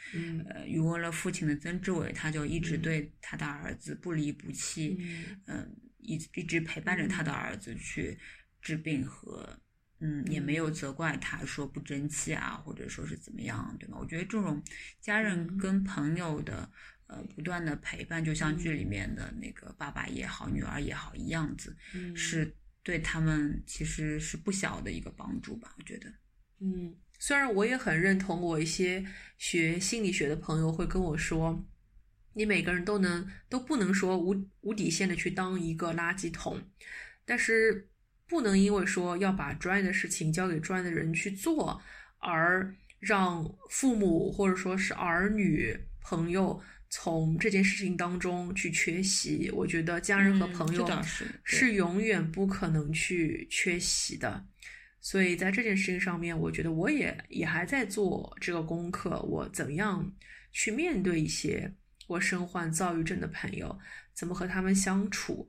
[0.67, 2.83] 余文乐父亲的曾志伟，他就一直嗯。
[2.83, 5.41] 对他的儿子不离不弃，嗯。
[5.49, 8.19] 嗯、一一直陪伴着他的儿子去
[8.63, 9.61] 治病和。
[10.01, 13.99] 嗯，也没有责怪他说不争气啊，或者说是怎么样，对吗？
[14.01, 14.63] 我觉得这种
[15.01, 16.71] 家人嗯跟朋友的
[17.07, 26.11] 呃不断的陪伴，就像剧里面的那个爸爸也好，女儿也好一样子，嗯是对他们其实是不小的一个帮助吧，我觉得。
[26.61, 29.05] 嗯，虽然我也很认同，我一些
[29.37, 31.63] 学心理学的朋友会跟我说，
[32.33, 36.59] 你每个人都能都不能说无无底线的去当一个垃圾桶，
[37.27, 37.90] 但是
[38.31, 41.83] 不能因为说要把专业的事情交给专业的人去做，
[42.21, 49.51] 而让父母或者说是儿女朋友从这件事情当中去缺席。
[49.53, 50.89] 我觉得家人和嗯朋友
[51.43, 54.47] 是永远不可能去缺席的。
[55.01, 60.15] 所以在这件事情上面，我觉得我也也还在做这个功课，我怎么样
[60.53, 61.75] 去面对一些
[62.07, 63.77] 我身患躁郁症的朋友，
[64.15, 65.49] 怎么和他们相处。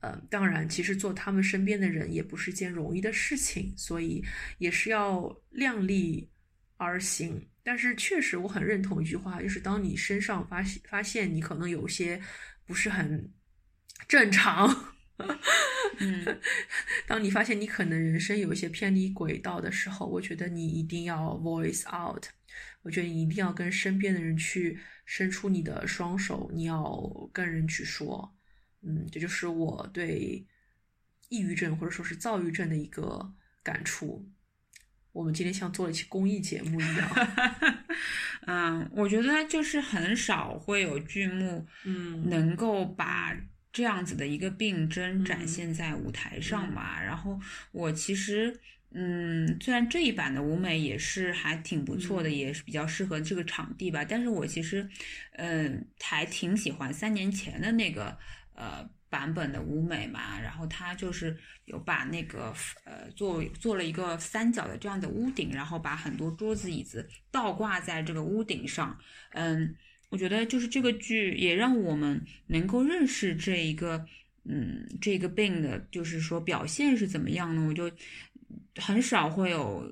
[0.00, 4.24] 呃，当然，其实做他们身边的人也不是件容易的事情，所以
[4.58, 6.30] 也是要量力
[6.76, 7.48] 而行。
[7.62, 12.20] 但是确实，我很认同一句话，就是当你身上发现发现你可能有些
[12.64, 13.32] 不是很
[14.06, 14.94] 正常，
[15.98, 16.40] 嗯，
[17.08, 22.26] 当你发现你可能人生有一些偏离轨道的时候，我觉得你一定要 voice out。
[22.82, 28.35] 我觉得你一定要跟身边的人去伸出你的双手，你要跟人去说。
[28.86, 30.46] 嗯，这就是我对
[31.28, 34.28] 抑郁症或者说是躁郁症的一个感触。
[35.12, 37.10] 我们今天像做了一期公益节目一样，
[38.46, 42.28] 嗯，我觉得就是很少会有剧目，嗯。
[42.28, 43.34] 能够把
[43.72, 45.48] 这样子的一个病症展嗯。
[45.48, 47.02] 现在舞台上吧。
[47.02, 47.40] 然后
[47.72, 48.60] 我其实，
[48.90, 52.36] 嗯，虽然这一版的舞美也是还挺不错的，嗯。
[52.36, 54.86] 也是比较适合这个场地吧，但是我其实，
[55.32, 58.18] 嗯，还挺喜欢三年前的那个
[58.56, 60.40] 呃版本的舞美嘛。
[60.40, 61.36] 然后它就是
[61.66, 62.52] 有把那个
[62.84, 68.98] 呃做做了一个三角的这样的屋顶，然后把很多桌子椅子倒挂在这个屋顶上，
[69.30, 69.76] 嗯。
[70.08, 74.06] 我觉得就是这个剧也让我们能够认识这一个，
[74.44, 77.66] 嗯，这个病的，就是说表现是怎么样呢？
[77.66, 77.90] 我就
[78.76, 79.84] 很少会有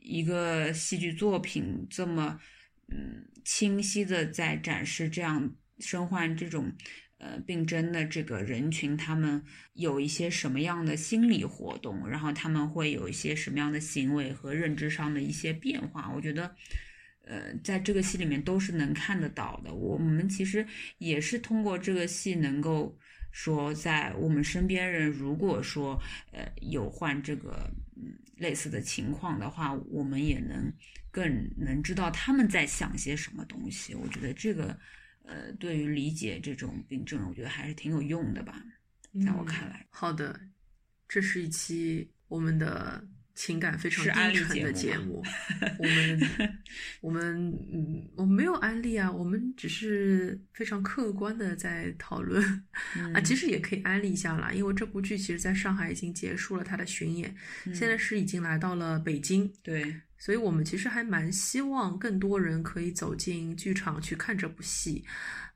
[0.00, 2.38] 一个戏剧作品这么，
[2.86, 6.72] 嗯，清晰的在展示这样身患这种
[7.18, 9.42] 呃病症的这个人群，他们
[9.74, 16.12] 有一些什么样的心理活动，然后他们会有一些什么样的行为和认知上的一些变化。
[16.14, 16.54] 我觉得。
[17.28, 19.74] 呃，在这个戏里面都是能看得到的。
[19.74, 20.64] 我们其实
[20.98, 22.96] 也是通过这个戏，能够
[23.32, 26.00] 说，在我们身边人如果说
[26.30, 30.72] 呃有患这个嗯类似的情况的话，我们也能
[31.10, 33.92] 更能知道他们在想些什么东西。
[33.92, 34.78] 我觉得这个
[35.26, 38.62] 呃，对于理解这种病症，我觉得还是挺有用的吧，
[39.24, 39.84] 在我看来。
[39.90, 40.40] 好的，
[41.08, 43.04] 这是一期我们的
[43.34, 45.22] 情感非常低沉的节节目。
[45.78, 46.20] 我们
[47.00, 52.42] 我们嗯，我们没有安利啊，我们只是非常客观的在讨论、
[53.12, 53.20] 啊。
[53.20, 57.34] 其实也可以安利一下啦，因为这部剧其实在上海已经结束了它的巡演，
[57.74, 59.52] 现在是已经来到了北京。
[59.62, 65.04] 对，所以我们其实还蛮希望更多人可以走进剧场去看这部戏，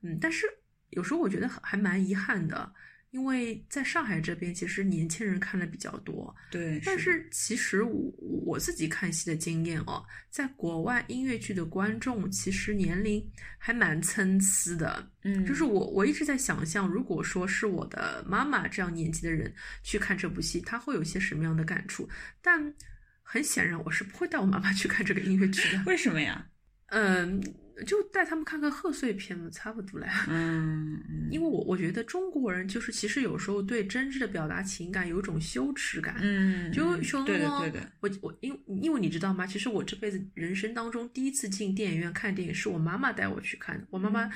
[0.02, 0.46] 嗯，但是
[0.90, 2.72] 有时候我觉得还蛮遗憾的，
[3.10, 8.12] 因为在上海这边其实年轻人看的比较多，对，但是其实我
[8.44, 13.24] 我自己看戏的经验哦，在国外音乐剧的观众其实年龄
[13.58, 19.52] 还蛮参差的，嗯，就是我我一直在想象，如果说是我的妈妈这样年纪的人
[19.82, 22.08] 去看这部戏，她会有些什么样的感触？
[22.42, 22.74] 但
[23.32, 25.80] 很显然，我是不会带我妈妈去看这个音乐剧的。
[25.86, 26.44] 为什么呀？
[26.86, 27.40] 嗯，
[27.86, 30.06] 就带他们看看贺岁片嘛，差不多了。
[30.28, 36.16] 嗯，嗯 因为我我觉得中国人就是其实有时候对真挚的表达情感有一种羞耻感。
[36.20, 39.46] 嗯，就熊猫对的，我我因因为你知道吗？
[39.46, 43.86] 其实我这辈子人生当中第一次进电影院看电影是我妈妈带我去看的。
[43.90, 44.28] 我妈妈，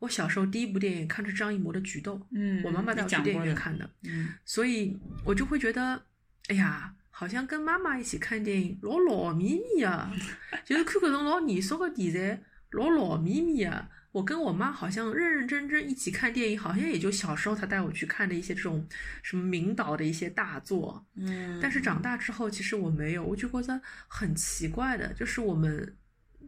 [0.00, 6.02] 我小时候第一部电影看的是张艺谋的《菊豆》，嗯，我妈妈带我去电影院看的，嗯所以我就会觉得，
[6.48, 10.12] 哎呀，好像跟妈妈一起看电影老老咪咪啊，
[10.64, 13.88] 就是看搿种老严肃的题材，老老咪咪啊。
[14.12, 18.86] 我跟我妈好像认认真真一起看电影，好像也就小时候她带我去看的一些这种
[19.22, 25.96] 什么名导的一些大作，嗯，但是长大之后，其实我没有，我就觉得很奇怪的，就是我们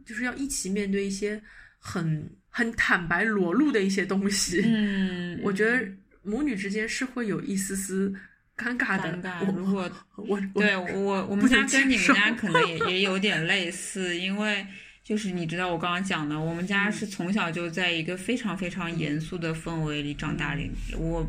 [0.05, 1.41] 就是要一起面对一些
[1.79, 4.61] 很很坦白裸露的一些东西。
[4.63, 5.87] 嗯，我觉得
[6.21, 8.13] 母女之间是会有一丝丝
[8.57, 9.17] 尴尬的。
[9.17, 9.51] 尴尬。
[9.53, 14.65] 如果 我我对我我们家跟你们家可能也 也有点类似，因为
[15.03, 20.61] 就是你知道我刚刚讲的，我们家是从小就在一个非常非常严肃的氛围里长大的。
[20.97, 21.25] 我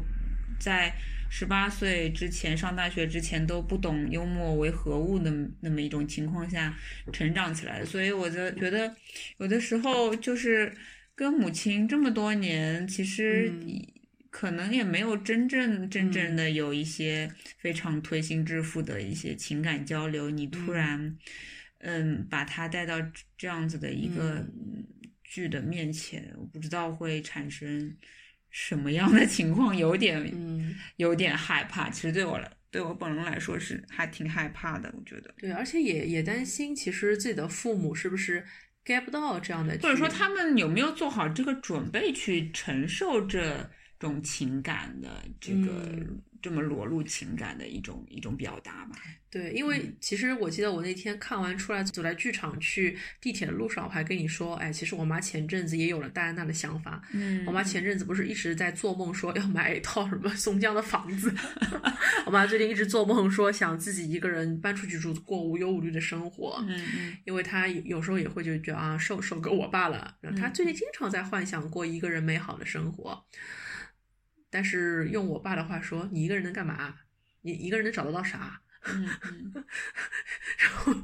[0.58, 0.92] 在
[1.28, 6.72] 十八岁之前上大学之前都不懂幽默为何物的那么一种情况下
[7.12, 8.94] 成长起来的，所以我就觉得
[9.38, 10.72] 有的时候就是
[11.16, 13.84] 跟母亲这么多年，其实嗯
[14.36, 20.28] 可能也没有真正真正的有一些非常推心置腹的一些情感交流。
[20.28, 21.16] 你突然，
[21.78, 23.00] 嗯，把他带到
[23.38, 24.46] 这样子的一个
[25.24, 27.96] 剧的面前，我不知道会产生
[28.50, 31.88] 什么样的情况，有点嗯，有点害怕。
[31.88, 35.34] 其实对我来，对我本人来说是还挺害怕的，我觉得。
[35.38, 38.44] 对，而且也也担心，其实自己的父母是不是
[38.84, 48.96] get 不到这样的，或者说他们有没有做好这个准备去承受这种情感的这个、嗯这么裸露情感的一种一种表达吧？
[49.28, 57.02] 对，因为其实我记得我那天看完出来，走在剧场去地铁的路上，我还跟你说，哎，其实我妈前阵子也有了戴安娜的想法。
[57.14, 61.34] 嗯我妈前阵子不是一直在做梦说要买一套什么松江的房子，
[62.26, 66.62] 我妈最近一直做梦说想自己一个人搬出去住，过无忧无虑的生活。
[66.68, 70.16] 嗯嗯因为她有有时候也会就觉得啊，受受够我爸了。
[70.20, 73.26] 然后她最近经常在幻想过一个人美好的生活。
[74.50, 76.94] 但是用我爸的话说，你一个人能干嘛？
[77.42, 78.60] 你一个人能找得到啥？
[78.88, 79.64] 嗯嗯
[80.58, 80.94] 然后，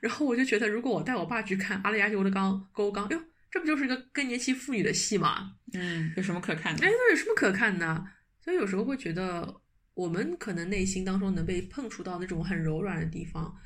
[0.00, 5.56] 然后我就觉得，如果我带我爸去看《阿拉亚尤的刚沟刚》，哟，这不就是一个更年期妇女的戏吗？
[5.74, 6.90] 嗯，有什么可看的哎，？
[6.90, 8.06] 那有什么可看的？
[8.40, 9.60] 所以有时候会觉得，
[9.94, 13.58] 我们可能内心当中能被碰触到那种很柔软的地方，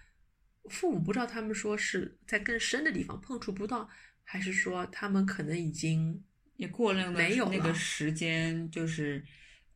[0.68, 3.88] 父母不知道他们说是在更深的地方碰触不到，
[4.24, 6.24] 还是说他们可能已经
[6.56, 9.22] 也过了那个没有那个时间，就是，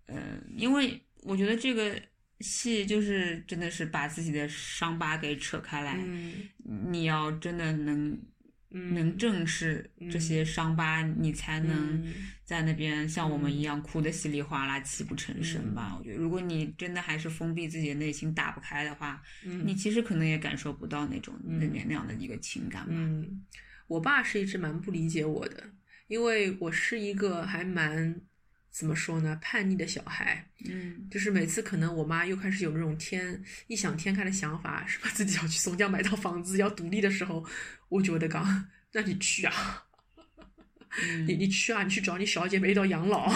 [0.07, 0.17] 呃，
[0.57, 2.01] 因为我觉得这个
[2.41, 6.33] 戏就是真的是把自己的伤疤给扯开来，嗯。
[6.91, 8.19] 你要真的能
[8.71, 8.95] 嗯。
[8.95, 12.15] 能正视这些伤疤，你才能嗯。
[12.45, 15.95] 在那边像我们一样哭得稀里哗啦、泣不成声吧。
[15.99, 19.67] 我觉得，如果你真的还是封闭自己的内心打不开的话，嗯。
[19.67, 21.73] 你其实可能也感受不到那种那嗯。
[21.75, 22.95] 那那样的一个情感吧。
[22.95, 23.45] 嗯，
[23.87, 25.71] 我爸是一直蛮不理解我的，
[26.11, 28.21] 因为我是一个还蛮
[28.69, 30.45] 怎么说呢，叛逆的小孩。
[30.69, 37.47] 嗯就是每次可能我妈又开始有那种天异想天开的想法，什么自己要去松江买套房子，要独立的时候，
[37.89, 39.85] 我觉得刚让你去啊，
[41.01, 43.33] 嗯 你你去啊，你去找你小姐妹到养老，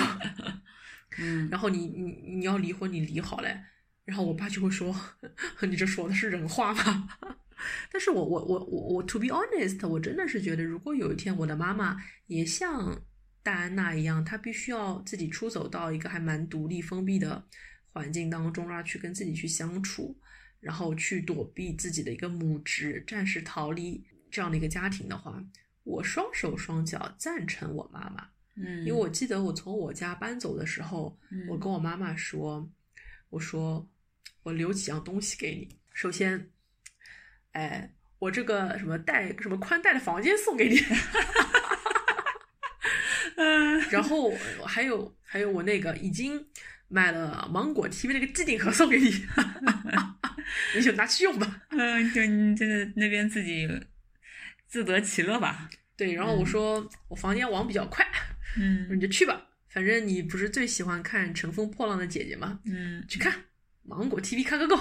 [1.19, 3.57] 嗯然后你你你要离婚，你离好嘞。
[4.05, 4.95] 然后我爸就会说
[5.63, 7.09] ：“你这说的是人话吗？”
[7.91, 11.97] 但是我我我我我，to be honest，我真的是觉得，如果有一天我的妈妈
[12.27, 13.01] 也像
[13.43, 17.45] 戴安娜一样，她必须要自己出走到一个还蛮独立、封闭的
[17.93, 20.17] 环境当中，让她去跟自己去相处，
[20.61, 25.43] 然后去躲避自己的一个母职，暂时逃离这样的一个家庭的话，
[25.83, 28.27] 我双手双脚赞成我妈妈。
[28.57, 32.69] 嗯，因为我记得我从我家搬走的时候，嗯我跟我妈妈说，
[33.29, 33.87] 我说
[34.43, 35.69] 我留几样东西给你。
[35.93, 36.51] 首先，
[37.55, 40.79] 哎，我这个什么带什么宽带的房间送给你，
[43.37, 44.33] 嗯然后
[44.67, 46.47] 还有还有我那个已经
[46.89, 49.11] 买了芒果 TV 那个机顶盒送给你，
[50.77, 51.63] 你就拿去用吧。
[51.71, 53.69] 嗯，就你这个那边自己
[54.67, 55.69] 自得其乐吧。
[55.97, 58.05] 对，然后我说我房间网比较快，
[58.59, 62.61] 嗯你就去吧，反正你不是最喜欢看《乘风破浪的姐姐》吗？
[62.67, 63.33] 嗯去看
[63.83, 64.77] 芒果 TV 看个够。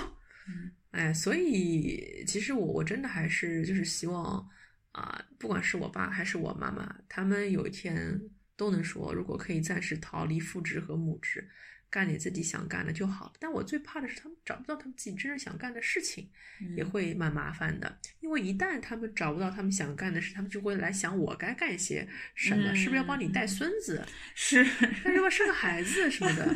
[0.47, 4.47] 嗯哎，所以其实我我真的还是就是希望
[4.93, 8.21] 啊、不管是我爸还是我妈妈，他们有一天
[8.55, 11.49] 都能说，如果可以暂时逃离父职和母职，
[11.89, 13.33] 干点自己想干的就好了。
[13.39, 16.29] 但我最怕的是他们找不到他们自己真正想干的事情，
[16.61, 17.99] 嗯也会蛮麻烦的。
[18.19, 26.55] 因为一旦他们找不到他们想干的事，他们就会来想我该干些什么，是不是要帮你带孙子，是，是不是要生个孩子什么的。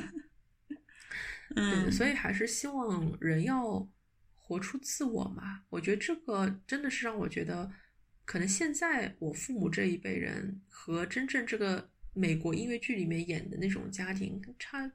[1.58, 3.90] 嗯，所以还是希望人要
[4.48, 5.62] 活出自我嘛。
[5.70, 7.70] 我觉得这个真的是让我觉得，
[8.24, 14.89] 可能现在我父母这一辈人和真正这个美国音乐剧里面演的那种家庭差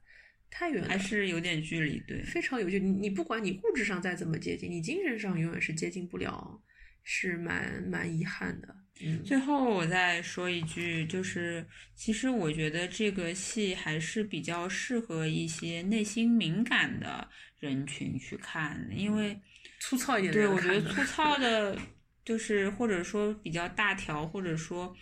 [0.50, 2.22] 太远了，还是有点距离，对。
[2.22, 6.62] 非常有距离你不管你物质上再怎么接近，你精神上永远是接近不了，
[7.02, 8.74] 是蛮蛮遗憾的。
[9.04, 17.28] 嗯，最后我再说一句，就是其实我觉得这个戏还是比较适合一些内心敏感的
[17.62, 19.40] 人群去看，因为
[19.78, 21.78] 粗糙一点的对我觉得粗糙的，
[22.24, 24.94] 就是或者说比较大条，或者说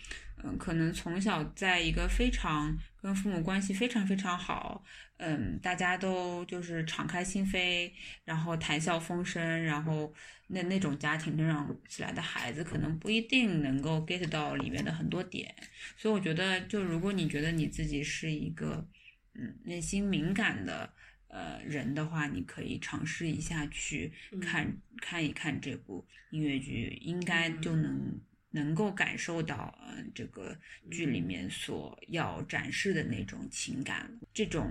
[0.43, 4.83] 嗯，可能从小在一个非常跟父母关系非常非常好，
[5.17, 7.91] 嗯，大家都就是敞开心扉，
[8.25, 10.13] 然后谈笑风生，然后
[10.47, 15.51] 那那种家庭成长起来的孩子，可能不一定能够 get 到里面的很多点。
[15.97, 18.87] 所以我觉得，就如果你觉得你自己是一个
[19.33, 20.91] 嗯内心敏感的
[21.31, 24.71] 呃人的话，你可以尝试一下去看、
[25.01, 27.49] 看一看这部音乐剧，应该。
[27.49, 28.21] 就能。
[28.53, 30.53] 能够感受到，呃，这个
[30.89, 31.21] 剧里。
[31.21, 34.69] 面所要展示的那种情感，这种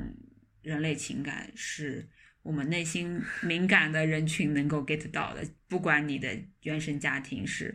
[0.60, 2.06] 人类情感是
[2.42, 7.74] 我们内心 敏感的人群能够 get 到的，不管你的原生家庭是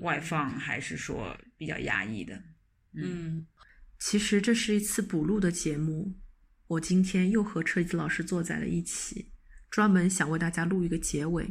[0.00, 2.42] 外放还是说比较压抑的。
[2.92, 3.46] 嗯，
[3.98, 6.12] 其实这是一次补录的节目，
[6.68, 9.26] 我今天又和车厘子老师坐在了一起，
[9.70, 11.50] 专门想为大家录一个结尾。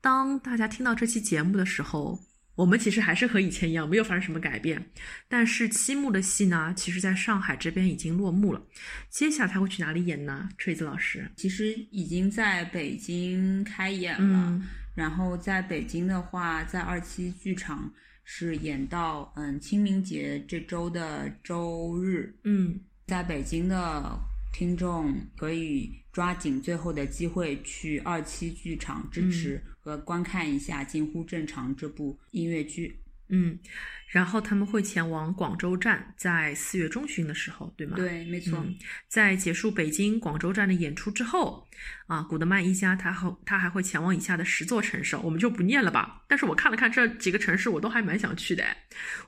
[0.00, 2.18] 当大家听到这期节目的时候，
[2.56, 4.84] 我们其实还是和以前一样，没有发生什么改变。
[5.28, 8.60] 但是七木的戏呢，其实在上海这边已经落幕了。
[9.08, 10.48] 接下来他会去哪里演呢？
[10.58, 17.90] 锤子老师，其实已经在北京开演了，嗯然后在北京的话，在二期剧场
[18.24, 24.18] 是演到嗯清明节这周的周日，嗯在北京的
[24.52, 32.99] 听众可以抓紧最后的机会去二期剧场支持和观看一下《近乎正常》这部音乐剧。
[33.30, 33.58] 嗯，
[34.08, 37.96] 然后他们会前往广州站，在四月中旬的时候，对吗？
[37.96, 38.58] 对，没错。
[38.58, 38.74] 嗯，
[39.08, 41.68] 在结束北京、广州站的演出之后，
[42.06, 46.22] 啊，古德曼一家他后他还会前往以下的十座城市，我们就不念了吧。
[46.28, 48.64] 但是我看了看这几个城市，我都还蛮想去的。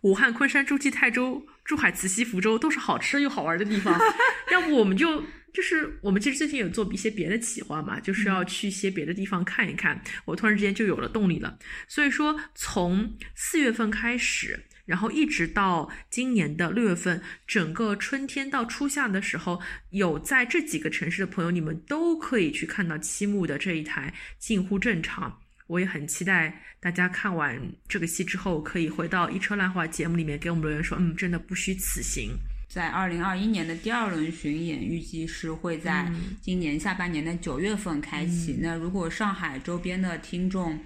[0.02, 3.98] 武汉、昆山、诸暨、泰州、珠海、慈溪、福州都是好吃又好玩的地方，
[4.50, 5.24] 要不我们就。
[5.52, 10.00] 就是我们其实最近有做一些别的企划嘛，就是要去一些别的地方看一看。
[10.24, 11.58] 我突然之间就有了动力了。
[11.86, 25.30] 所以说，从四月份开始，然后一直到今年的六月份，整个春天到初夏的时候，有在这几个城市的朋友，你们都可以去看到七木的这一台《近乎正常》。
[25.66, 32.32] 我也很期待大家看完这个戏之后，可以回到一车烂话节目里面给我们留言说，嗯，真的不虚此行。
[32.72, 36.10] 在二零二一年的第二轮巡演，预计是会在
[36.40, 38.56] 今年下半年的九月份开启。
[38.62, 40.80] 那如果上海周边的听众，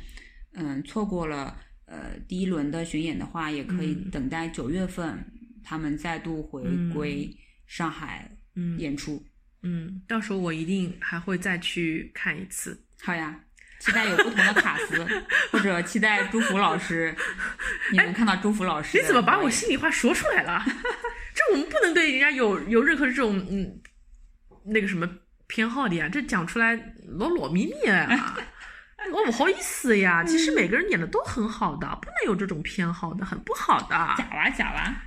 [0.55, 5.25] 嗯，错过了呃第一轮的巡演的话，也可以等待九月份
[5.63, 7.33] 他们再度回归
[7.69, 8.29] 上海
[8.79, 9.25] 演出。
[9.63, 12.77] 嗯，到时候我一定还会再去看一次。
[13.01, 13.39] 好呀，
[13.79, 15.07] 期待有不同的卡司，
[15.53, 17.15] 或者期待朱福老师，
[17.93, 18.99] 你能看到朱福老师。
[18.99, 20.67] 你怎么把我心里话说出来了？
[21.49, 23.81] 这我们不能对人家有有任何这种嗯
[24.67, 25.09] 那个什么
[25.47, 26.75] 偏好的呀，这讲出来
[27.19, 28.37] 老老咪咪啊，
[29.13, 30.25] 我不好意思呀。
[30.25, 33.89] 其实每个人演的都很好的，不能有这种偏好的，很不好的。
[34.19, 35.03] 假哇假哇，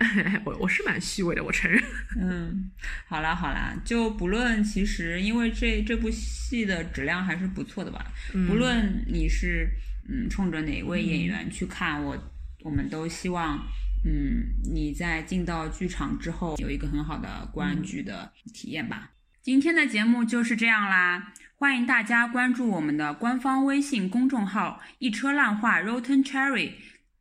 [0.44, 1.82] 我我是蛮虚伪的，我承认。
[2.20, 2.70] 嗯，
[3.08, 8.04] 好啦好啦，就不论其实因为这这部戏的质量还是不错的吧，
[8.46, 9.70] 不论你是
[10.10, 12.14] 嗯冲着哪位演员去看，我
[12.62, 13.58] 我们都希望。
[14.04, 19.10] 嗯，你在进到剧场之后有一个很好的观剧的体验吧。
[19.42, 26.72] 今天的节目就是这样啦，欢迎大家关注我们的官方微信公众号“一车烂话 Rotten Cherry”，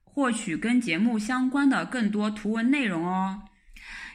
[0.04, 3.44] 获取跟节目相关的更多图文内容哦。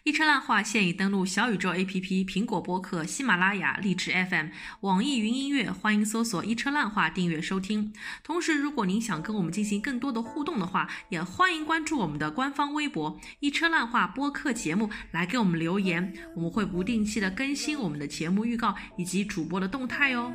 [0.04, 4.48] 一车烂话现已登录小宇宙 APP、苹果播客、喜马拉雅、荔枝 FM、
[4.80, 7.92] 网易云音乐，欢迎搜索“一车烂话”订阅收听。
[8.24, 16.12] 同时，如果您想跟我们进行更多的互动的话，也欢迎关注我们的官方微博“一车烂话”播客节目，来给我们留言。
[16.34, 20.34] 我们会不定期的更新我们的节目预告以及主播的动态哦。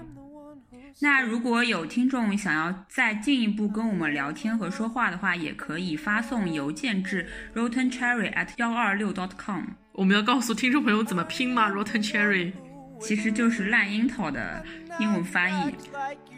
[0.99, 9.63] 那如果有听众想要再进一步跟我们聊天和说话的话，也可以发送邮件至 rotten cherry at 幺二六 dot com。
[9.93, 12.51] 我们要告诉听众朋友怎么拼吗？rotten cherry
[12.99, 14.65] 其实就是烂樱桃的
[14.99, 15.75] 英文翻译。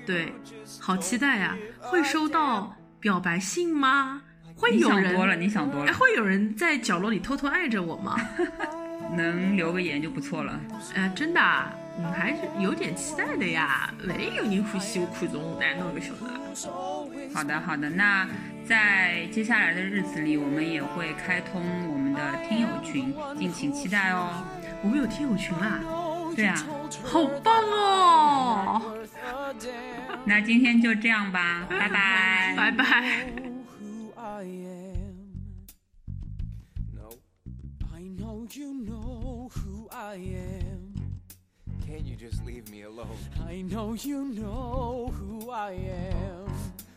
[0.06, 0.34] 对，
[0.80, 1.56] 好期待呀！
[1.80, 4.22] 会收到表白信吗？
[4.56, 8.18] 会有人想多了，你想多哎，了，会有人在角落里偷偷爱着我吗？
[9.16, 10.60] 能留个言就不错了。
[10.96, 13.94] 呃，真的啊，嗯，还是有点期待的呀。
[14.02, 16.32] 没有人欢喜我看中我，哪弄个晓得？
[17.34, 17.90] 好的，好的。
[17.90, 18.28] 那
[18.66, 24.44] 在接下来的日子里，我们也会开通我们的听友群，敬请期待哦。
[24.82, 25.82] 我们有听友群啦，
[26.36, 26.56] 对啊，
[27.04, 28.82] 好棒哦！
[30.26, 32.54] 那今天就这样吧，拜拜。
[32.56, 32.86] 拜拜。
[34.16, 35.28] I am.
[36.96, 37.10] No,
[37.94, 40.59] I know you know who I am.
[42.20, 43.08] Just leave me alone?
[43.48, 46.54] I know you know who I am.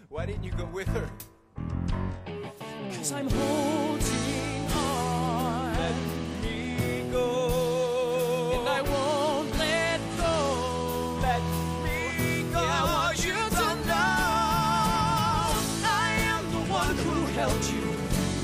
[0.08, 1.08] Why didn't you go with her?
[2.92, 5.74] Cause I'm holding on.
[5.76, 5.94] Let
[6.42, 8.58] me go.
[8.58, 11.18] And I won't let go.
[11.22, 11.42] Let
[11.84, 12.60] me go.
[12.60, 14.32] Yeah, I want you to know
[15.86, 17.94] I am the one who held you.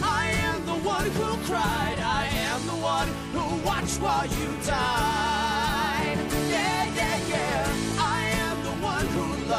[0.00, 1.98] I am the one who cried.
[1.98, 5.37] I am the one who watched while you died.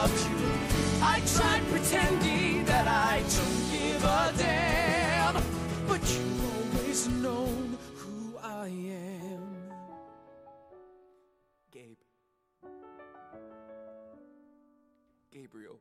[0.02, 0.38] loved you.
[1.02, 5.36] I tried pretending that I don't give a damn,
[5.88, 9.44] but you've always known who I am.
[11.72, 12.04] Gabe.
[15.34, 15.80] Gabriel.